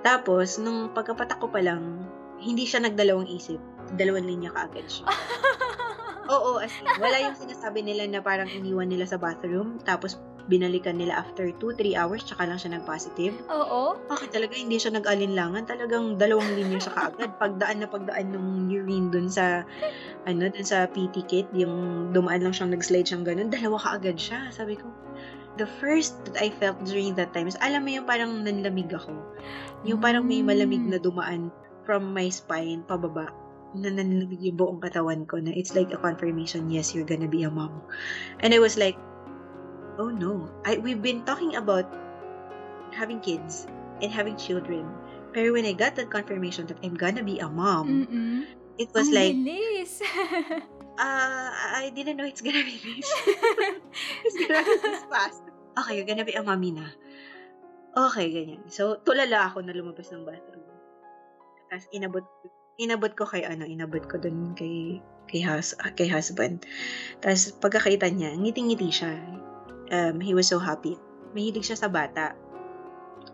Tapos, 0.01 0.57
nung 0.57 0.89
pagkapatak 0.97 1.37
ko 1.37 1.47
pa 1.53 1.61
lang, 1.61 2.09
hindi 2.41 2.65
siya 2.65 2.81
nagdalawang 2.81 3.29
isip. 3.29 3.61
Dalawang 3.93 4.25
linya 4.25 4.49
kaagad 4.49 4.89
siya. 4.89 5.05
Oo, 6.33 6.63
as 6.63 6.73
in, 6.79 6.87
wala 6.97 7.17
yung 7.21 7.37
sinasabi 7.37 7.83
nila 7.83 8.07
na 8.07 8.23
parang 8.23 8.47
iniwan 8.47 8.87
nila 8.87 9.03
sa 9.03 9.19
bathroom, 9.19 9.83
tapos 9.83 10.15
binalikan 10.49 10.97
nila 10.97 11.19
after 11.21 11.49
2-3 11.59 11.97
hours, 11.97 12.25
tsaka 12.25 12.49
lang 12.49 12.57
siya 12.57 12.77
nag-positive. 12.79 13.35
Oo. 13.49 13.97
Bakit 14.09 14.33
talaga 14.33 14.53
hindi 14.57 14.81
siya 14.81 14.95
nag-alinlangan? 14.95 15.67
Talagang 15.67 16.17
dalawang 16.17 16.55
linya 16.57 16.79
siya 16.81 16.93
kaagad. 16.95 17.31
Pagdaan 17.43 17.83
na 17.83 17.87
pagdaan 17.89 18.33
ng 18.33 18.71
urine 18.71 19.11
dun 19.11 19.27
sa, 19.27 19.67
ano, 20.25 20.47
dun 20.49 20.65
sa 20.65 20.89
PT 20.89 21.27
kit, 21.27 21.47
yung 21.53 22.09
dumaan 22.15 22.41
lang 22.41 22.53
siyang 22.55 22.73
nag-slide 22.73 23.05
siyang 23.05 23.25
ganun, 23.25 23.49
dalawa 23.53 23.77
kaagad 23.77 24.17
siya. 24.17 24.49
Sabi 24.49 24.79
ko, 24.79 24.89
the 25.59 25.67
first 25.81 26.17
that 26.25 26.39
I 26.39 26.49
felt 26.49 26.79
during 26.87 27.13
that 27.19 27.35
time 27.35 27.45
is, 27.45 27.59
alam 27.59 27.83
mo 27.83 27.91
yung 27.91 28.07
parang 28.07 28.41
nanlamig 28.41 28.89
ako. 28.89 29.13
Yung 29.83 29.99
parang 29.99 30.25
may 30.25 30.39
malamig 30.45 30.81
na 30.85 31.01
dumaan 31.01 31.51
from 31.83 32.13
my 32.13 32.29
spine 32.29 32.85
pababa 32.85 33.33
na 33.71 33.87
nanlamig 33.87 34.39
yung 34.43 34.59
buong 34.59 34.79
katawan 34.83 35.23
ko 35.23 35.39
na 35.39 35.51
it's 35.55 35.75
like 35.75 35.91
a 35.95 35.99
confirmation, 35.99 36.67
yes, 36.67 36.91
you're 36.91 37.07
gonna 37.07 37.27
be 37.27 37.47
a 37.47 37.51
mom. 37.51 37.71
And 38.43 38.51
I 38.51 38.59
was 38.59 38.75
like, 38.75 38.99
oh 39.97 40.09
no. 40.09 40.47
I, 40.65 40.77
we've 40.77 41.01
been 41.01 41.23
talking 41.25 41.55
about 41.55 41.87
having 42.91 43.19
kids 43.19 43.67
and 44.01 44.11
having 44.11 44.35
children. 44.35 44.87
Pero 45.31 45.55
when 45.55 45.63
I 45.65 45.73
got 45.73 45.95
that 45.95 46.11
confirmation 46.11 46.67
that 46.67 46.79
I'm 46.83 46.95
gonna 46.95 47.23
be 47.23 47.39
a 47.39 47.47
mom, 47.47 48.07
Mm-mm. 48.07 48.39
it 48.75 48.91
was 48.91 49.07
Ang 49.07 49.15
like, 49.15 49.35
bilis. 49.35 50.03
uh, 50.99 51.49
I 51.79 51.91
didn't 51.95 52.19
know 52.19 52.27
it's 52.27 52.43
gonna 52.43 52.63
be 52.67 52.75
this. 52.75 53.07
it's 54.27 54.37
gonna 54.37 54.63
be 54.63 54.75
this 54.83 55.03
fast. 55.07 55.41
Okay, 55.79 55.95
you're 55.95 56.09
gonna 56.09 56.27
be 56.27 56.35
a 56.35 56.43
mommy 56.43 56.75
na. 56.75 56.91
Okay, 57.91 58.31
ganyan. 58.31 58.63
So, 58.71 58.99
tulala 59.03 59.51
ako 59.51 59.63
na 59.63 59.75
lumabas 59.75 60.11
ng 60.11 60.23
bathroom. 60.23 60.63
Tapos, 61.67 61.87
inabot, 61.91 62.23
inabot 62.79 63.11
ko 63.15 63.27
kay, 63.27 63.43
ano, 63.43 63.67
inabot 63.67 64.03
ko 64.07 64.15
dun 64.19 64.55
kay, 64.55 64.99
kay, 65.27 65.43
hus, 65.43 65.75
kay 65.95 66.07
husband. 66.07 66.63
Tapos, 67.19 67.51
pagkakita 67.59 68.07
niya, 68.11 68.35
ngiting-ngiti 68.35 68.89
siya. 68.91 69.15
Um, 69.91 70.23
he 70.23 70.31
was 70.31 70.47
so 70.47 70.57
happy. 70.57 70.95
Mahilig 71.35 71.67
siya 71.67 71.77
sa 71.77 71.91
bata. 71.91 72.33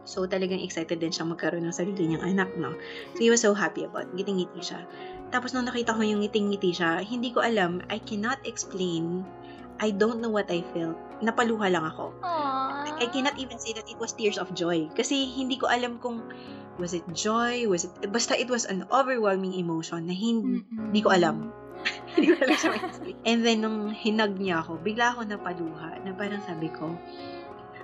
So, 0.08 0.24
talagang 0.28 0.64
excited 0.64 1.04
din 1.04 1.12
siya 1.12 1.28
magkaroon 1.28 1.68
ng 1.68 1.76
sarili 1.76 2.10
niyang 2.10 2.26
anak, 2.36 2.50
no? 2.56 2.76
So, 3.16 3.20
he 3.22 3.30
was 3.32 3.44
so 3.44 3.52
happy 3.54 3.88
about, 3.88 4.12
ngiting-ngiti 4.16 4.60
siya. 4.64 4.88
Tapos, 5.32 5.52
nung 5.52 5.68
nakita 5.68 5.92
ko 5.96 6.02
yung 6.02 6.24
ngiting-ngiti 6.24 6.72
siya, 6.72 7.04
hindi 7.04 7.36
ko 7.36 7.44
alam, 7.44 7.84
I 7.92 8.00
cannot 8.00 8.40
explain, 8.48 9.28
I 9.84 9.92
don't 9.92 10.24
know 10.24 10.32
what 10.32 10.48
I 10.48 10.64
felt. 10.72 10.96
napaluha 11.22 11.70
lang 11.74 11.86
ako. 11.86 12.14
Aww. 12.22 12.98
I 12.98 13.08
cannot 13.10 13.38
even 13.38 13.58
say 13.62 13.74
that 13.78 13.86
it 13.90 13.98
was 13.98 14.14
tears 14.14 14.38
of 14.38 14.50
joy. 14.54 14.90
Kasi 14.94 15.30
hindi 15.30 15.58
ko 15.58 15.70
alam 15.70 15.98
kung 16.02 16.22
was 16.78 16.94
it 16.94 17.06
joy, 17.14 17.66
was 17.66 17.90
it, 17.90 17.94
basta 18.14 18.38
it 18.38 18.50
was 18.50 18.66
an 18.70 18.86
overwhelming 18.94 19.54
emotion 19.58 20.06
na 20.06 20.14
hindi, 20.14 20.62
hindi 20.70 21.02
ko 21.02 21.14
alam. 21.14 21.50
Hindi 22.18 22.34
ko 22.34 22.42
alam 22.44 22.58
sa 22.58 22.74
explain. 22.74 23.16
And 23.30 23.40
then, 23.46 23.58
nung 23.62 23.94
hinag 23.94 24.42
niya 24.42 24.66
ako, 24.66 24.82
bigla 24.82 25.14
ako 25.14 25.30
napaluha, 25.30 26.02
na 26.02 26.12
parang 26.18 26.42
sabi 26.42 26.74
ko, 26.74 26.98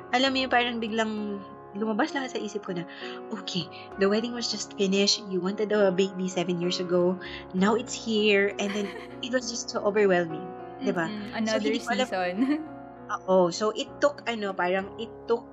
alam 0.10 0.30
mo 0.34 0.38
yun, 0.42 0.52
parang 0.52 0.78
biglang 0.82 1.40
lumabas 1.74 2.14
lahat 2.14 2.38
sa 2.38 2.40
isip 2.42 2.66
ko 2.66 2.78
na, 2.78 2.86
okay, 3.34 3.66
the 3.98 4.06
wedding 4.06 4.34
was 4.34 4.50
just 4.50 4.78
finished, 4.78 5.22
you 5.30 5.42
wanted 5.42 5.74
a 5.74 5.90
baby 5.90 6.30
seven 6.30 6.62
years 6.62 6.78
ago, 6.78 7.18
now 7.58 7.74
it's 7.74 7.94
here, 7.94 8.54
and 8.62 8.70
then 8.74 8.86
it 9.26 9.34
was 9.34 9.50
just 9.50 9.74
so 9.74 9.82
overwhelming. 9.82 10.44
Diba? 10.82 11.10
Mm-mm. 11.10 11.34
Another 11.34 11.70
alam- 11.70 12.10
season. 12.10 12.38
Oo. 13.14 13.50
So, 13.54 13.74
it 13.74 13.90
took, 14.02 14.26
ano, 14.26 14.54
parang 14.54 14.90
it 14.98 15.10
took 15.26 15.46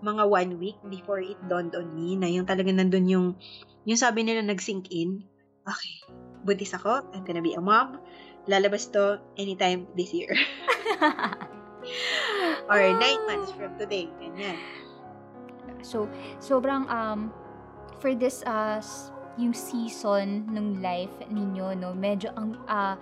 mga 0.00 0.24
one 0.26 0.50
week 0.58 0.78
before 0.88 1.20
it 1.20 1.36
dawned 1.46 1.76
on 1.76 1.92
me 1.92 2.16
na 2.16 2.26
yung 2.26 2.48
talaga 2.48 2.72
nandun 2.72 3.06
yung, 3.06 3.26
yung 3.84 4.00
sabi 4.00 4.24
nila 4.24 4.42
nag-sink 4.42 4.88
in. 4.90 5.22
Okay, 5.60 5.94
buntis 6.44 6.74
ako, 6.76 7.04
I'm 7.12 7.24
gonna 7.24 7.44
be 7.44 7.54
a 7.54 7.62
mom. 7.62 8.00
Lalabas 8.48 8.88
to 8.96 9.20
anytime 9.36 9.86
this 9.94 10.12
year. 10.16 10.32
Or 12.70 12.80
nine 12.80 13.20
months 13.26 13.50
from 13.52 13.74
today. 13.80 14.06
Ganyan. 14.20 14.56
So, 15.82 16.06
sobrang 16.38 16.86
um 16.86 17.34
for 17.98 18.14
this 18.14 18.44
uh 18.46 18.78
yung 19.40 19.56
season 19.56 20.52
ng 20.52 20.84
life 20.84 21.12
ninyo 21.32 21.72
no, 21.78 21.96
medyo 21.96 22.28
ang 22.36 22.60
ah, 22.68 23.00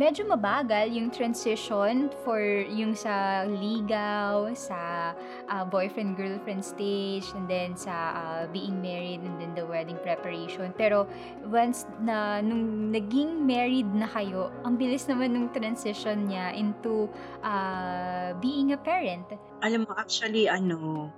medyo 0.00 0.24
mabagal 0.24 0.96
yung 0.96 1.12
transition 1.12 2.08
for 2.24 2.40
yung 2.72 2.96
sa 2.96 3.44
ligaw, 3.44 4.48
sa 4.56 5.12
ah, 5.44 5.64
boyfriend 5.68 6.16
girlfriend 6.16 6.64
stage 6.64 7.28
and 7.36 7.44
then 7.44 7.76
sa 7.76 7.92
ah, 8.16 8.42
being 8.48 8.80
married 8.80 9.20
and 9.20 9.36
then 9.36 9.52
the 9.52 9.60
wedding 9.60 10.00
preparation. 10.00 10.72
Pero 10.80 11.04
once 11.44 11.84
na 12.00 12.40
nung 12.40 12.88
naging 12.88 13.44
married 13.44 13.92
na 13.92 14.08
kayo, 14.08 14.48
ang 14.64 14.80
bilis 14.80 15.04
naman 15.04 15.36
nung 15.36 15.52
transition 15.52 16.32
niya 16.32 16.56
into 16.56 17.04
ah, 17.44 18.32
being 18.40 18.72
a 18.72 18.80
parent. 18.80 19.28
Alam 19.60 19.84
mo, 19.84 19.92
actually, 20.00 20.48
ano, 20.48 21.12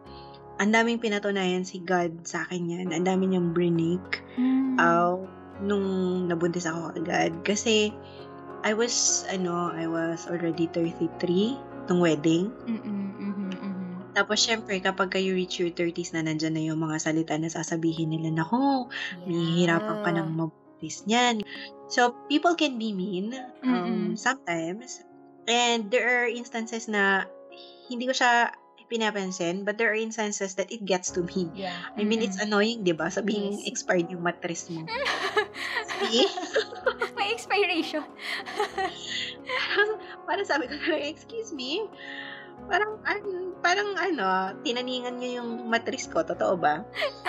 ang 0.59 0.75
daming 0.75 0.99
pinatunayan 0.99 1.63
si 1.63 1.79
God 1.79 2.27
sa 2.27 2.43
akin 2.43 2.67
yan. 2.67 2.89
Ang 2.91 3.07
dami 3.07 3.31
niyang 3.31 3.55
brinik. 3.55 4.27
Mm. 4.35 4.75
uh, 4.83 5.15
nung 5.63 5.87
nabuntis 6.27 6.67
ako 6.67 6.99
agad. 6.99 7.31
Kasi, 7.47 7.95
I 8.63 8.73
was, 8.75 9.27
ano, 9.31 9.71
I 9.75 9.87
was 9.91 10.27
already 10.31 10.71
33 10.71 11.59
nung 11.91 11.99
wedding. 11.99 12.55
Mm-mm, 12.67 13.03
mhm, 13.19 13.51
mhm. 13.51 13.87
Tapos, 14.15 14.39
syempre, 14.39 14.79
kapag 14.79 15.19
kayo 15.19 15.35
reach 15.35 15.59
your 15.59 15.73
30s 15.75 16.13
na 16.15 16.23
nandyan 16.23 16.55
na 16.55 16.63
yung 16.63 16.79
mga 16.79 17.01
salita 17.01 17.35
na 17.35 17.51
sasabihin 17.51 18.13
nila, 18.13 18.31
Nako, 18.31 18.87
mahihirapan 19.27 19.99
ka 20.05 20.11
ng 20.15 20.29
mabuntis 20.37 21.03
niyan. 21.09 21.43
So, 21.91 22.15
people 22.29 22.55
can 22.55 22.79
be 22.79 22.93
mean 22.95 23.35
um, 23.65 24.15
sometimes. 24.15 25.03
And 25.49 25.91
there 25.91 26.07
are 26.23 26.29
instances 26.31 26.87
na 26.87 27.27
hindi 27.91 28.07
ko 28.07 28.15
siya 28.15 28.53
pinapansin, 28.93 29.65
but 29.65 29.81
there 29.81 29.89
are 29.89 29.97
instances 29.97 30.61
that 30.61 30.69
it 30.69 30.85
gets 30.85 31.17
to 31.17 31.25
me. 31.25 31.49
Yeah. 31.57 31.73
I 31.97 32.05
mean, 32.05 32.21
it's 32.21 32.37
Mm-mm. 32.37 32.53
annoying, 32.53 32.85
di 32.85 32.93
ba? 32.93 33.09
Sabihin, 33.09 33.57
Yes. 33.57 33.65
expired 33.73 34.13
yung 34.13 34.21
mattress 34.21 34.69
mo. 34.69 34.85
See? 36.05 36.29
May 37.23 37.39
expiration. 37.39 38.03
parang 40.27 40.47
sabi 40.47 40.67
ko, 40.67 40.75
excuse 41.15 41.55
me, 41.55 41.87
parang, 42.67 42.99
an- 43.07 43.55
parang 43.63 43.95
ano, 43.95 44.59
tinaningan 44.67 45.23
niyo 45.23 45.39
yung 45.39 45.71
mattress 45.71 46.11
ko, 46.11 46.27
totoo 46.27 46.59
ba? 46.59 46.83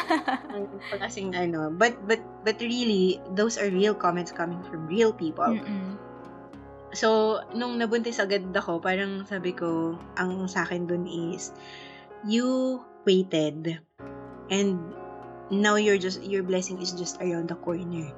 Kasing 0.97 1.38
ano, 1.38 1.69
but, 1.69 1.93
but, 2.10 2.25
but 2.41 2.58
really, 2.58 3.21
those 3.38 3.62
are 3.62 3.69
real 3.69 3.93
comments 3.93 4.34
coming 4.34 4.65
from 4.65 4.89
real 4.89 5.13
people. 5.13 5.53
Mm-mm. 5.53 6.01
So, 6.97 7.41
nung 7.53 7.77
nabuntis 7.77 8.17
agad 8.17 8.49
ako, 8.49 8.82
parang 8.82 9.29
sabi 9.29 9.53
ko, 9.53 9.97
ang 10.17 10.49
sa 10.49 10.65
akin 10.65 10.89
dun 10.89 11.06
is, 11.06 11.53
you 12.25 12.82
waited, 13.06 13.77
and 14.49 14.77
now 15.61 15.75
you're 15.75 15.99
just, 15.99 16.23
your 16.23 16.41
blessing 16.41 16.81
is 16.81 16.95
just 16.95 17.19
around 17.21 17.51
the 17.51 17.59
corner. 17.61 18.09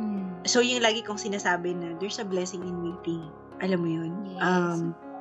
Mm. 0.00 0.48
So, 0.48 0.64
yung 0.64 0.82
lagi 0.82 1.04
kong 1.04 1.20
sinasabi 1.20 1.76
na, 1.76 1.94
there's 2.00 2.18
a 2.18 2.26
blessing 2.26 2.64
in 2.64 2.76
waiting. 2.82 3.22
Alam 3.60 3.78
mo 3.78 3.88
yun? 3.88 4.12
Yes. 4.26 4.42
Um, 4.42 4.80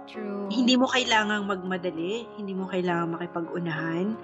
True. 0.09 0.49
hindi 0.49 0.75
mo 0.75 0.89
kailangang 0.89 1.45
magmadali, 1.47 2.25
hindi 2.35 2.51
mo 2.57 2.67
kailangang 2.67 3.15
makipag-unahan. 3.15 4.17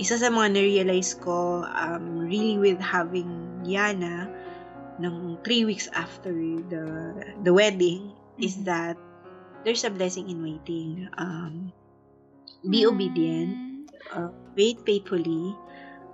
Isa 0.00 0.16
sa 0.16 0.32
mga 0.32 0.56
na-realize 0.56 1.18
ko, 1.20 1.62
um, 1.66 2.24
really 2.24 2.56
with 2.56 2.80
having 2.80 3.28
Yana, 3.62 4.28
ng 4.96 5.36
three 5.44 5.68
weeks 5.68 5.92
after 5.92 6.32
the 6.72 7.12
the 7.44 7.52
wedding, 7.52 8.16
is 8.40 8.56
Mhm. 8.56 8.64
that 8.64 8.96
there's 9.64 9.84
a 9.84 9.92
blessing 9.92 10.32
in 10.32 10.40
waiting. 10.40 11.04
Um, 11.20 11.74
be 12.64 12.88
obedient, 12.88 13.52
Mm. 13.52 13.70
uh, 14.16 14.30
wait 14.56 14.80
faithfully, 14.82 15.52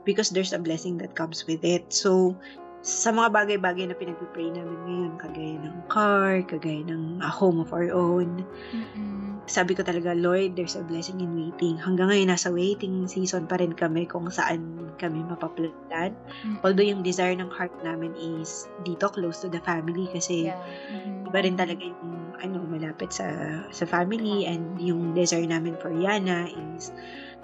because 0.04 0.30
there's 0.30 0.52
a 0.52 0.60
blessing 0.60 0.98
that 0.98 1.14
comes 1.14 1.46
with 1.46 1.62
it. 1.62 1.86
So, 1.90 2.34
sa 2.82 3.14
mga 3.14 3.30
bagay-bagay 3.30 3.86
na 3.86 3.94
pinagpipray 3.94 4.50
namin 4.50 4.78
ngayon, 4.86 5.12
kagaya 5.22 5.54
ng 5.62 5.76
car, 5.86 6.42
kagaya 6.42 6.82
ng 6.82 7.22
a 7.22 7.30
home 7.30 7.62
of 7.62 7.70
our 7.70 7.94
own, 7.94 8.42
Mm-mm. 8.74 9.38
sabi 9.46 9.78
ko 9.78 9.86
talaga, 9.86 10.18
Lord, 10.18 10.58
there's 10.58 10.74
a 10.74 10.82
blessing 10.82 11.22
in 11.22 11.30
waiting. 11.38 11.78
Hanggang 11.78 12.10
ngayon, 12.10 12.34
nasa 12.34 12.50
waiting 12.50 13.06
season 13.06 13.46
pa 13.46 13.62
rin 13.62 13.70
kami 13.70 14.10
kung 14.10 14.26
saan 14.34 14.90
kami 14.98 15.22
mapaplan. 15.22 15.70
Mm-mm. 15.94 16.58
Although 16.66 16.86
yung 16.86 17.06
desire 17.06 17.38
ng 17.38 17.54
heart 17.54 17.74
namin 17.86 18.18
is 18.18 18.66
dito, 18.82 19.06
close 19.14 19.38
to 19.42 19.48
the 19.50 19.62
family. 19.62 20.10
Kasi 20.10 20.50
Yeah. 20.50 20.58
Mhm. 20.90 21.30
iba 21.30 21.38
rin 21.38 21.54
talaga 21.54 21.86
yung 21.86 22.21
ano, 22.42 22.66
malapit 22.66 23.14
sa 23.14 23.26
sa 23.70 23.84
family. 23.86 24.44
And 24.44 24.76
yung 24.82 25.14
desire 25.14 25.46
namin 25.46 25.78
for 25.78 25.94
Yana 25.94 26.50
is 26.74 26.90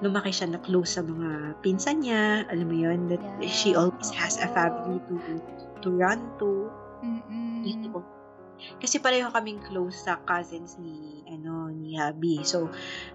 lumaki 0.02 0.30
siya 0.34 0.54
na 0.54 0.60
close 0.62 0.98
sa 0.98 1.02
mga 1.06 1.58
pinsan 1.62 2.02
niya. 2.02 2.46
Alam 2.50 2.66
mo 2.68 2.76
yun, 2.76 3.00
that 3.10 3.22
Yeah. 3.38 3.50
she 3.50 3.70
always 3.78 4.10
has 4.14 4.38
a 4.42 4.50
family 4.50 4.98
to 5.06 5.14
to 5.82 5.88
run 5.94 6.18
to. 6.42 6.70
Mm-mm. 7.02 7.62
Yung 7.62 7.80
tipong 7.86 8.06
kasi 8.78 8.98
pareho 8.98 9.30
kaming 9.30 9.60
close 9.66 10.06
sa 10.06 10.18
cousins 10.26 10.76
ni 10.80 11.22
ano 11.28 11.70
ni 11.70 11.98
Habi. 11.98 12.42
So 12.42 12.72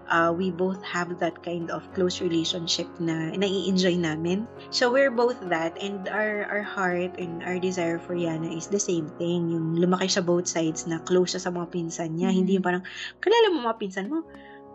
uh, 0.08 0.30
we 0.34 0.50
both 0.50 0.80
have 0.84 1.18
that 1.20 1.40
kind 1.42 1.70
of 1.70 1.84
close 1.92 2.20
relationship 2.20 2.88
na 2.98 3.34
nai-enjoy 3.34 3.98
namin. 3.98 4.46
So 4.70 4.90
we're 4.90 5.12
both 5.12 5.38
that 5.50 5.76
and 5.80 6.06
our 6.08 6.46
our 6.48 6.64
heart 6.64 7.16
and 7.18 7.42
our 7.42 7.58
desire 7.58 7.98
for 7.98 8.14
Yana 8.16 8.52
is 8.52 8.70
the 8.70 8.80
same 8.80 9.10
thing. 9.20 9.50
Yung 9.50 9.78
lumaki 9.78 10.10
siya 10.10 10.24
both 10.24 10.46
sides 10.46 10.86
na 10.88 11.02
close 11.02 11.36
siya 11.36 11.48
sa 11.48 11.50
mga 11.50 11.70
pinsan 11.72 12.16
niya. 12.16 12.30
Mhm. 12.30 12.36
Hindi 12.36 12.52
yung 12.58 12.66
parang 12.66 12.84
kilala 13.20 13.52
mo 13.52 13.68
mga 13.68 13.78
pinsan 13.80 14.06
mo. 14.08 14.22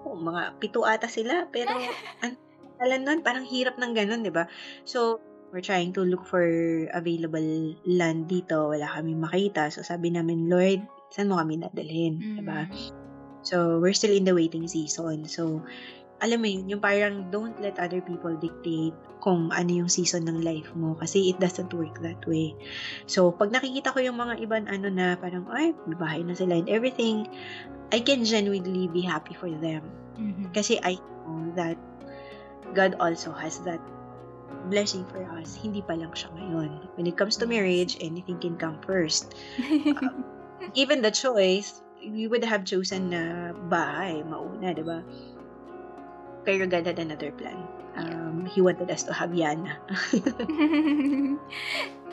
Oh, 0.08 0.16
mga 0.16 0.58
pito 0.64 0.88
ata 0.88 1.12
sila 1.12 1.48
pero 1.52 1.76
an 2.24 2.40
alam 2.80 3.04
nun, 3.04 3.20
parang 3.20 3.44
hirap 3.44 3.76
ng 3.76 3.92
ganun, 3.92 4.24
di 4.24 4.32
ba? 4.32 4.48
So, 4.88 5.20
we're 5.50 5.66
trying 5.66 5.94
to 5.94 6.06
look 6.06 6.26
for 6.26 6.46
available 6.94 7.76
land 7.86 8.30
dito. 8.30 8.70
Wala 8.70 8.86
kami 8.86 9.18
makita. 9.18 9.74
So, 9.74 9.82
sabi 9.82 10.14
namin, 10.14 10.50
Lord, 10.50 10.86
saan 11.10 11.30
mo 11.30 11.42
kami 11.42 11.62
dadalhin? 11.62 12.22
Diba? 12.38 12.70
Mm. 12.70 12.94
So, 13.42 13.82
we're 13.82 13.98
still 13.98 14.14
in 14.14 14.28
the 14.28 14.36
waiting 14.36 14.70
season. 14.70 15.26
So, 15.26 15.66
alam 16.20 16.44
mo 16.44 16.48
yun, 16.52 16.68
yung 16.68 16.84
parang 16.84 17.32
don't 17.32 17.56
let 17.64 17.80
other 17.80 18.04
people 18.04 18.36
dictate 18.36 18.94
kung 19.24 19.52
ano 19.52 19.84
yung 19.84 19.92
season 19.92 20.28
ng 20.28 20.44
life 20.44 20.72
mo 20.76 20.96
kasi 20.96 21.32
it 21.32 21.40
doesn't 21.40 21.72
work 21.72 21.96
that 22.04 22.20
way. 22.28 22.56
So, 23.08 23.32
pag 23.32 23.52
nakikita 23.52 23.96
ko 23.96 24.04
yung 24.04 24.20
mga 24.20 24.44
ibang 24.44 24.68
ano 24.68 24.88
na 24.92 25.16
parang, 25.16 25.48
ay, 25.52 25.72
bahay 25.96 26.24
na 26.24 26.36
sila 26.36 26.60
and 26.60 26.68
everything, 26.68 27.28
I 27.90 28.04
can 28.04 28.28
genuinely 28.28 28.92
be 28.92 29.02
happy 29.02 29.34
for 29.34 29.50
them. 29.50 29.82
Mhm. 30.20 30.52
Kasi 30.52 30.78
I 30.84 31.00
know 31.26 31.52
that 31.56 31.80
God 32.76 33.00
also 33.00 33.32
has 33.34 33.64
that 33.64 33.82
blessing 34.68 35.08
for 35.08 35.24
us. 35.40 35.56
Hindi 35.56 35.80
pa 35.80 35.96
lang 35.96 36.12
siya 36.12 36.28
ngayon. 36.36 36.70
When 37.00 37.08
it 37.08 37.16
comes 37.16 37.40
to 37.40 37.48
marriage, 37.48 37.96
anything 38.04 38.40
can 38.44 38.60
come 38.60 38.76
first. 38.84 39.34
Given 40.78 41.02
the 41.02 41.12
choice, 41.12 41.80
we 42.04 42.28
would 42.28 42.44
have 42.44 42.68
chosen 42.68 43.10
na 43.12 43.56
bahay, 43.72 44.24
mauna, 44.28 44.76
di 44.76 44.84
ba? 44.84 45.00
Pero 46.44 46.68
God 46.68 46.88
had 46.88 47.00
another 47.00 47.32
plan. 47.32 47.60
Um, 48.00 48.48
he 48.48 48.62
wanted 48.62 48.92
us 48.92 49.04
to 49.08 49.14
have 49.14 49.32
Yana. 49.32 49.76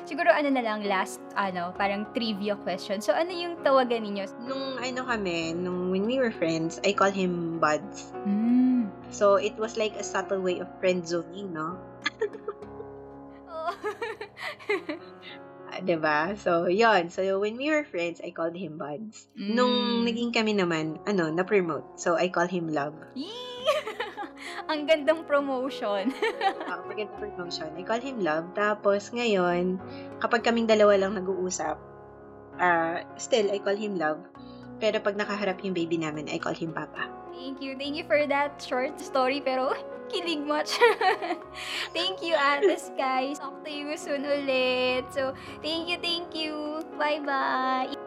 Siguro 0.07 0.31
ano 0.31 0.49
na 0.55 0.63
lang 0.63 0.87
last 0.87 1.19
ano, 1.35 1.75
parang 1.75 2.07
trivia 2.15 2.55
question. 2.63 3.03
So 3.03 3.11
ano 3.11 3.35
yung 3.35 3.59
tawagan 3.67 4.07
ninyo? 4.07 4.25
Nung 4.47 4.79
ano 4.79 5.03
kami, 5.03 5.51
nung 5.59 5.91
when 5.91 6.07
we 6.07 6.23
were 6.23 6.31
friends, 6.31 6.79
I 6.87 6.95
call 6.95 7.11
him 7.11 7.59
Buds. 7.59 8.15
Mm. 8.23 8.66
So, 9.11 9.37
it 9.37 9.57
was 9.57 9.77
like 9.77 9.95
a 9.97 10.05
subtle 10.05 10.41
way 10.43 10.61
of 10.61 10.69
friend 10.79 11.07
zoning, 11.07 11.53
no? 11.53 11.79
Oh. 13.47 13.73
'di 15.83 15.97
ba? 16.01 16.33
So, 16.39 16.67
yon 16.71 17.13
So, 17.13 17.23
when 17.39 17.57
we 17.61 17.69
were 17.69 17.85
friends, 17.85 18.23
I 18.25 18.33
called 18.33 18.57
him 18.57 18.81
Buds. 18.81 19.29
Nung 19.37 20.03
Mm. 20.03 20.09
naging 20.09 20.33
kami 20.33 20.53
naman, 20.57 20.99
ano, 21.05 21.29
na-promote. 21.29 22.01
So, 22.01 22.17
I 22.17 22.33
call 22.33 22.49
him 22.49 22.71
Love. 22.73 22.97
Ang 24.71 24.89
gandang 24.89 25.27
promotion. 25.29 26.11
Forget 26.89 27.09
the 27.15 27.19
promotion. 27.19 27.71
I 27.77 27.85
call 27.87 28.03
him 28.03 28.23
Love. 28.23 28.51
Tapos, 28.57 29.13
ngayon, 29.15 29.79
kapag 30.19 30.43
kaming 30.43 30.67
dalawa 30.67 30.97
lang 30.99 31.15
nag-uusap, 31.15 31.77
uh, 32.59 32.97
still, 33.21 33.53
I 33.53 33.63
call 33.63 33.77
him 33.79 33.95
Love. 34.01 34.23
Pero 34.77 35.01
pag 35.01 35.17
nakaharap 35.17 35.63
yung 35.65 35.77
baby 35.77 35.97
namin, 35.97 36.29
I 36.29 36.37
call 36.43 36.57
him 36.57 36.75
Papa. 36.75 37.16
Thank 37.37 37.61
you. 37.61 37.77
Thank 37.77 37.97
you 37.97 38.05
for 38.09 38.27
that 38.27 38.57
short 38.65 38.97
story 38.97 39.45
pero 39.45 39.77
kilig 40.09 40.41
much. 40.41 40.73
thank 41.97 42.25
you, 42.25 42.33
Ate 42.33 42.81
Sky. 42.81 43.37
Talk 43.37 43.61
to 43.61 43.71
you 43.71 43.93
soon 44.01 44.25
ulit. 44.25 45.05
So, 45.13 45.37
thank 45.61 45.93
you, 45.93 46.01
thank 46.01 46.33
you. 46.33 46.81
Bye-bye. 46.97 48.06